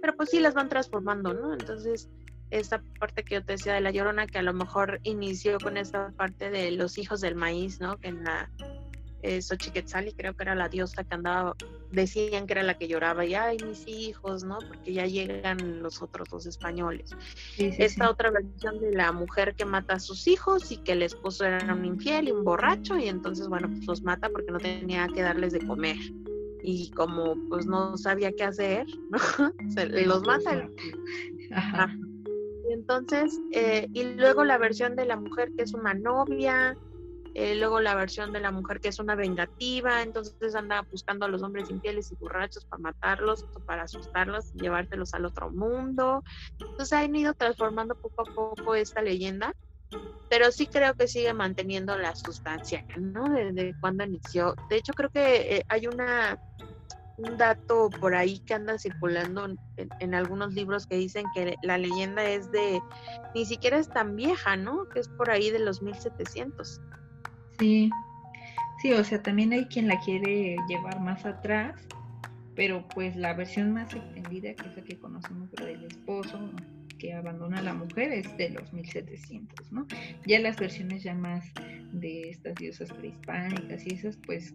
pero 0.00 0.16
pues 0.16 0.30
sí 0.30 0.40
las 0.40 0.52
van 0.52 0.68
transformando, 0.68 1.32
¿no? 1.32 1.52
Entonces, 1.52 2.08
esta 2.50 2.82
parte 2.98 3.22
que 3.22 3.36
yo 3.36 3.44
te 3.44 3.52
decía 3.52 3.74
de 3.74 3.80
la 3.80 3.92
llorona, 3.92 4.26
que 4.26 4.38
a 4.38 4.42
lo 4.42 4.52
mejor 4.52 4.98
inició 5.04 5.60
con 5.60 5.76
esta 5.76 6.10
parte 6.10 6.50
de 6.50 6.72
los 6.72 6.98
hijos 6.98 7.20
del 7.20 7.36
maíz, 7.36 7.78
¿no? 7.78 7.98
Que 7.98 8.08
en 8.08 8.24
la 8.24 8.50
eh, 9.22 9.40
Xochiquetzali 9.40 10.12
creo 10.12 10.34
que 10.34 10.42
era 10.42 10.56
la 10.56 10.68
diosa 10.68 11.04
que 11.04 11.14
andaba, 11.14 11.54
decían 11.92 12.48
que 12.48 12.54
era 12.54 12.64
la 12.64 12.76
que 12.76 12.88
lloraba, 12.88 13.24
y 13.24 13.36
ay, 13.36 13.58
mis 13.64 13.86
hijos, 13.86 14.42
¿no? 14.42 14.58
Porque 14.66 14.92
ya 14.92 15.06
llegan 15.06 15.84
los 15.84 16.02
otros 16.02 16.30
dos 16.30 16.46
españoles. 16.46 17.14
Esta 17.58 18.10
otra 18.10 18.32
versión 18.32 18.80
de 18.80 18.90
la 18.90 19.12
mujer 19.12 19.54
que 19.54 19.64
mata 19.64 19.94
a 19.94 20.00
sus 20.00 20.26
hijos 20.26 20.72
y 20.72 20.78
que 20.78 20.92
el 20.92 21.02
esposo 21.02 21.44
era 21.44 21.72
un 21.72 21.84
infiel 21.84 22.26
y 22.26 22.32
un 22.32 22.42
borracho, 22.42 22.98
y 22.98 23.06
entonces, 23.06 23.46
bueno, 23.46 23.68
pues 23.68 23.86
los 23.86 24.02
mata 24.02 24.30
porque 24.30 24.50
no 24.50 24.58
tenía 24.58 25.06
que 25.06 25.22
darles 25.22 25.52
de 25.52 25.64
comer 25.64 25.96
y 26.62 26.90
como 26.92 27.36
pues 27.48 27.66
no 27.66 27.96
sabía 27.96 28.32
qué 28.32 28.44
hacer, 28.44 28.86
¿no? 29.10 29.18
Se 29.70 29.86
los 30.06 30.22
mata. 30.22 30.68
Y 32.68 32.72
entonces, 32.72 33.40
eh, 33.52 33.88
y 33.92 34.04
luego 34.14 34.44
la 34.44 34.58
versión 34.58 34.96
de 34.96 35.04
la 35.04 35.16
mujer 35.16 35.50
que 35.56 35.64
es 35.64 35.74
una 35.74 35.94
novia, 35.94 36.76
eh, 37.34 37.54
luego 37.56 37.80
la 37.80 37.94
versión 37.94 38.32
de 38.32 38.40
la 38.40 38.50
mujer 38.50 38.80
que 38.80 38.88
es 38.88 38.98
una 38.98 39.14
vengativa, 39.14 40.02
entonces 40.02 40.54
anda 40.54 40.82
buscando 40.90 41.24
a 41.24 41.28
los 41.28 41.42
hombres 41.42 41.70
infieles 41.70 42.12
y 42.12 42.16
borrachos 42.16 42.64
para 42.66 42.82
matarlos, 42.82 43.46
para 43.66 43.84
asustarlos, 43.84 44.52
llevártelos 44.52 45.14
al 45.14 45.24
otro 45.24 45.50
mundo. 45.50 46.22
Entonces 46.58 46.92
han 46.92 47.16
ido 47.16 47.32
transformando 47.34 47.94
poco 47.94 48.22
a 48.22 48.34
poco 48.34 48.74
esta 48.74 49.00
leyenda, 49.02 49.54
pero 50.28 50.50
sí 50.50 50.66
creo 50.66 50.94
que 50.94 51.08
sigue 51.08 51.34
manteniendo 51.34 51.96
la 51.98 52.14
sustancia, 52.14 52.84
¿no? 52.96 53.28
Desde 53.28 53.74
cuando 53.80 54.04
inició. 54.04 54.54
De 54.70 54.76
hecho, 54.76 54.92
creo 54.92 55.10
que 55.10 55.56
eh, 55.56 55.64
hay 55.68 55.86
una 55.86 56.38
un 57.18 57.36
dato 57.36 57.90
por 58.00 58.14
ahí 58.14 58.38
que 58.40 58.54
anda 58.54 58.78
circulando 58.78 59.46
en, 59.76 60.14
algunos 60.14 60.54
libros 60.54 60.86
que 60.86 60.96
dicen 60.96 61.26
que 61.34 61.54
la 61.62 61.78
leyenda 61.78 62.24
es 62.24 62.50
de, 62.50 62.80
ni 63.34 63.44
siquiera 63.44 63.78
es 63.78 63.88
tan 63.88 64.16
vieja, 64.16 64.56
¿no? 64.56 64.88
Que 64.88 65.00
es 65.00 65.08
por 65.08 65.30
ahí 65.30 65.50
de 65.50 65.58
los 65.58 65.82
1700. 65.82 66.80
Sí, 67.58 67.90
sí, 68.80 68.92
o 68.92 69.04
sea, 69.04 69.22
también 69.22 69.52
hay 69.52 69.66
quien 69.66 69.88
la 69.88 70.00
quiere 70.00 70.56
llevar 70.68 71.00
más 71.00 71.24
atrás, 71.24 71.76
pero 72.56 72.86
pues 72.88 73.14
la 73.16 73.34
versión 73.34 73.72
más 73.72 73.94
extendida, 73.94 74.54
que 74.54 74.68
es 74.68 74.76
la 74.76 74.82
que 74.82 74.98
conocemos, 74.98 75.48
la 75.58 75.66
del 75.66 75.84
esposo 75.84 76.38
que 77.02 77.12
abandona 77.12 77.58
a 77.58 77.62
la 77.62 77.74
mujer, 77.74 78.12
es 78.12 78.36
de 78.36 78.50
los 78.50 78.72
1700, 78.72 79.72
¿no? 79.72 79.88
Ya 80.24 80.38
las 80.38 80.56
versiones 80.56 81.02
ya 81.02 81.14
más 81.14 81.44
de 81.92 82.30
estas 82.30 82.54
diosas 82.54 82.92
prehispánicas 82.92 83.84
y 83.84 83.94
esas, 83.94 84.16
pues 84.18 84.54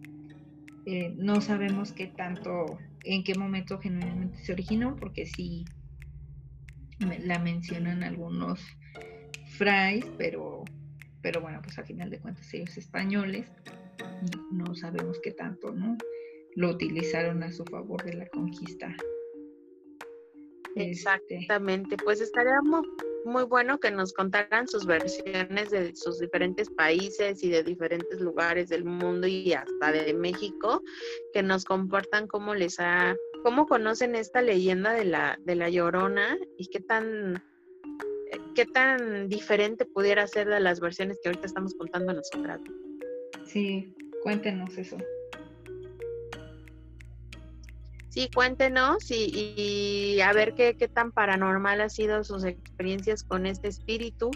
eh, 0.86 1.14
no 1.18 1.42
sabemos 1.42 1.92
qué 1.92 2.06
tanto, 2.06 2.78
en 3.04 3.22
qué 3.22 3.34
momento 3.34 3.78
generalmente 3.78 4.38
se 4.38 4.52
originó, 4.52 4.96
porque 4.96 5.26
sí 5.26 5.66
la 7.22 7.38
mencionan 7.38 8.02
algunos 8.02 8.62
frais, 9.58 10.06
pero, 10.16 10.64
pero 11.20 11.42
bueno, 11.42 11.60
pues 11.62 11.78
al 11.78 11.84
final 11.84 12.08
de 12.08 12.18
cuentas 12.18 12.52
ellos 12.54 12.78
españoles 12.78 13.46
no 14.52 14.74
sabemos 14.74 15.20
qué 15.22 15.32
tanto, 15.32 15.74
¿no? 15.74 15.98
Lo 16.56 16.70
utilizaron 16.70 17.42
a 17.42 17.52
su 17.52 17.64
favor 17.66 18.02
de 18.04 18.14
la 18.14 18.26
conquista. 18.28 18.96
Exactamente, 20.80 21.96
pues 22.04 22.20
estaríamos 22.20 22.86
muy 23.24 23.44
bueno 23.44 23.78
que 23.78 23.90
nos 23.90 24.12
contaran 24.12 24.68
sus 24.68 24.86
versiones 24.86 25.70
de 25.70 25.94
sus 25.94 26.18
diferentes 26.18 26.70
países 26.70 27.42
y 27.42 27.50
de 27.50 27.62
diferentes 27.62 28.20
lugares 28.20 28.68
del 28.68 28.84
mundo 28.84 29.26
y 29.26 29.52
hasta 29.52 29.92
de 29.92 30.14
México, 30.14 30.82
que 31.32 31.42
nos 31.42 31.64
compartan 31.64 32.26
cómo 32.26 32.54
les 32.54 32.80
ha, 32.80 33.16
cómo 33.42 33.66
conocen 33.66 34.14
esta 34.14 34.40
leyenda 34.40 34.92
de 34.92 35.04
la, 35.04 35.38
de 35.44 35.54
la 35.54 35.68
Llorona 35.68 36.36
y 36.56 36.68
qué 36.68 36.80
tan, 36.80 37.42
qué 38.54 38.64
tan 38.64 39.28
diferente 39.28 39.84
pudiera 39.84 40.26
ser 40.26 40.48
de 40.48 40.60
las 40.60 40.80
versiones 40.80 41.18
que 41.22 41.28
ahorita 41.28 41.46
estamos 41.46 41.74
contando 41.74 42.12
nosotras. 42.12 42.60
Sí, 43.44 43.94
cuéntenos 44.22 44.76
eso. 44.76 44.96
Sí, 48.18 48.28
cuéntenos 48.34 49.12
y, 49.12 50.18
a 50.20 50.32
ver 50.32 50.54
qué, 50.54 50.74
qué, 50.76 50.88
tan 50.88 51.12
paranormal 51.12 51.80
ha 51.80 51.88
sido 51.88 52.24
sus 52.24 52.42
experiencias 52.42 53.22
con 53.22 53.46
este 53.46 53.68
espíritu. 53.68 54.32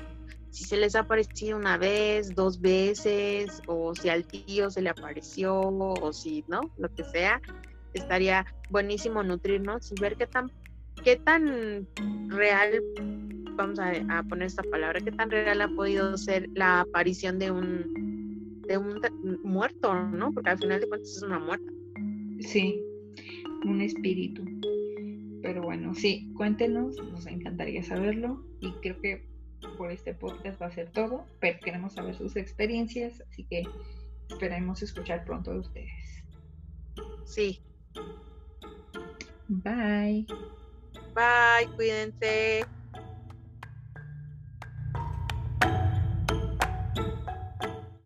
Si 0.50 0.62
se 0.62 0.76
les 0.76 0.94
ha 0.94 1.00
aparecido 1.00 1.58
una 1.58 1.78
vez, 1.78 2.32
dos 2.36 2.60
veces, 2.60 3.60
o 3.66 3.92
si 3.96 4.08
al 4.08 4.24
tío 4.24 4.70
se 4.70 4.82
le 4.82 4.90
apareció, 4.90 5.58
o 5.58 6.12
si, 6.12 6.44
¿no? 6.46 6.60
Lo 6.78 6.94
que 6.94 7.02
sea. 7.02 7.42
Estaría 7.92 8.46
buenísimo 8.70 9.24
nutrirnos 9.24 9.90
y 9.90 10.00
ver 10.00 10.16
qué 10.16 10.28
tan, 10.28 10.48
qué 11.02 11.16
tan 11.16 11.88
real, 12.28 12.84
vamos 13.56 13.80
a, 13.80 13.94
a 14.16 14.22
poner 14.22 14.46
esta 14.46 14.62
palabra, 14.62 15.00
qué 15.00 15.10
tan 15.10 15.28
real 15.28 15.60
ha 15.60 15.66
podido 15.66 16.16
ser 16.16 16.48
la 16.54 16.82
aparición 16.82 17.40
de 17.40 17.50
un, 17.50 18.62
de 18.68 18.78
un 18.78 19.00
muerto, 19.42 19.92
¿no? 19.92 20.30
Porque 20.30 20.50
al 20.50 20.58
final 20.58 20.80
de 20.80 20.88
cuentas 20.88 21.16
es 21.16 21.22
una 21.24 21.40
muerta. 21.40 21.72
Sí, 22.38 22.80
un 23.64 23.80
espíritu. 23.80 24.44
Pero 25.42 25.62
bueno, 25.62 25.94
sí, 25.94 26.32
cuéntenos, 26.36 26.96
nos 27.10 27.26
encantaría 27.26 27.82
saberlo 27.82 28.44
y 28.60 28.72
creo 28.74 29.00
que 29.00 29.26
por 29.76 29.90
este 29.90 30.14
podcast 30.14 30.60
va 30.60 30.66
a 30.66 30.72
ser 30.72 30.90
todo, 30.90 31.24
pero 31.40 31.58
queremos 31.60 31.94
saber 31.94 32.16
sus 32.16 32.36
experiencias, 32.36 33.22
así 33.28 33.44
que 33.44 33.64
esperemos 34.28 34.82
escuchar 34.82 35.24
pronto 35.24 35.52
de 35.52 35.58
ustedes. 35.60 36.24
Sí. 37.24 37.60
Bye. 39.48 40.26
Bye, 41.14 41.74
cuídense. 41.76 42.64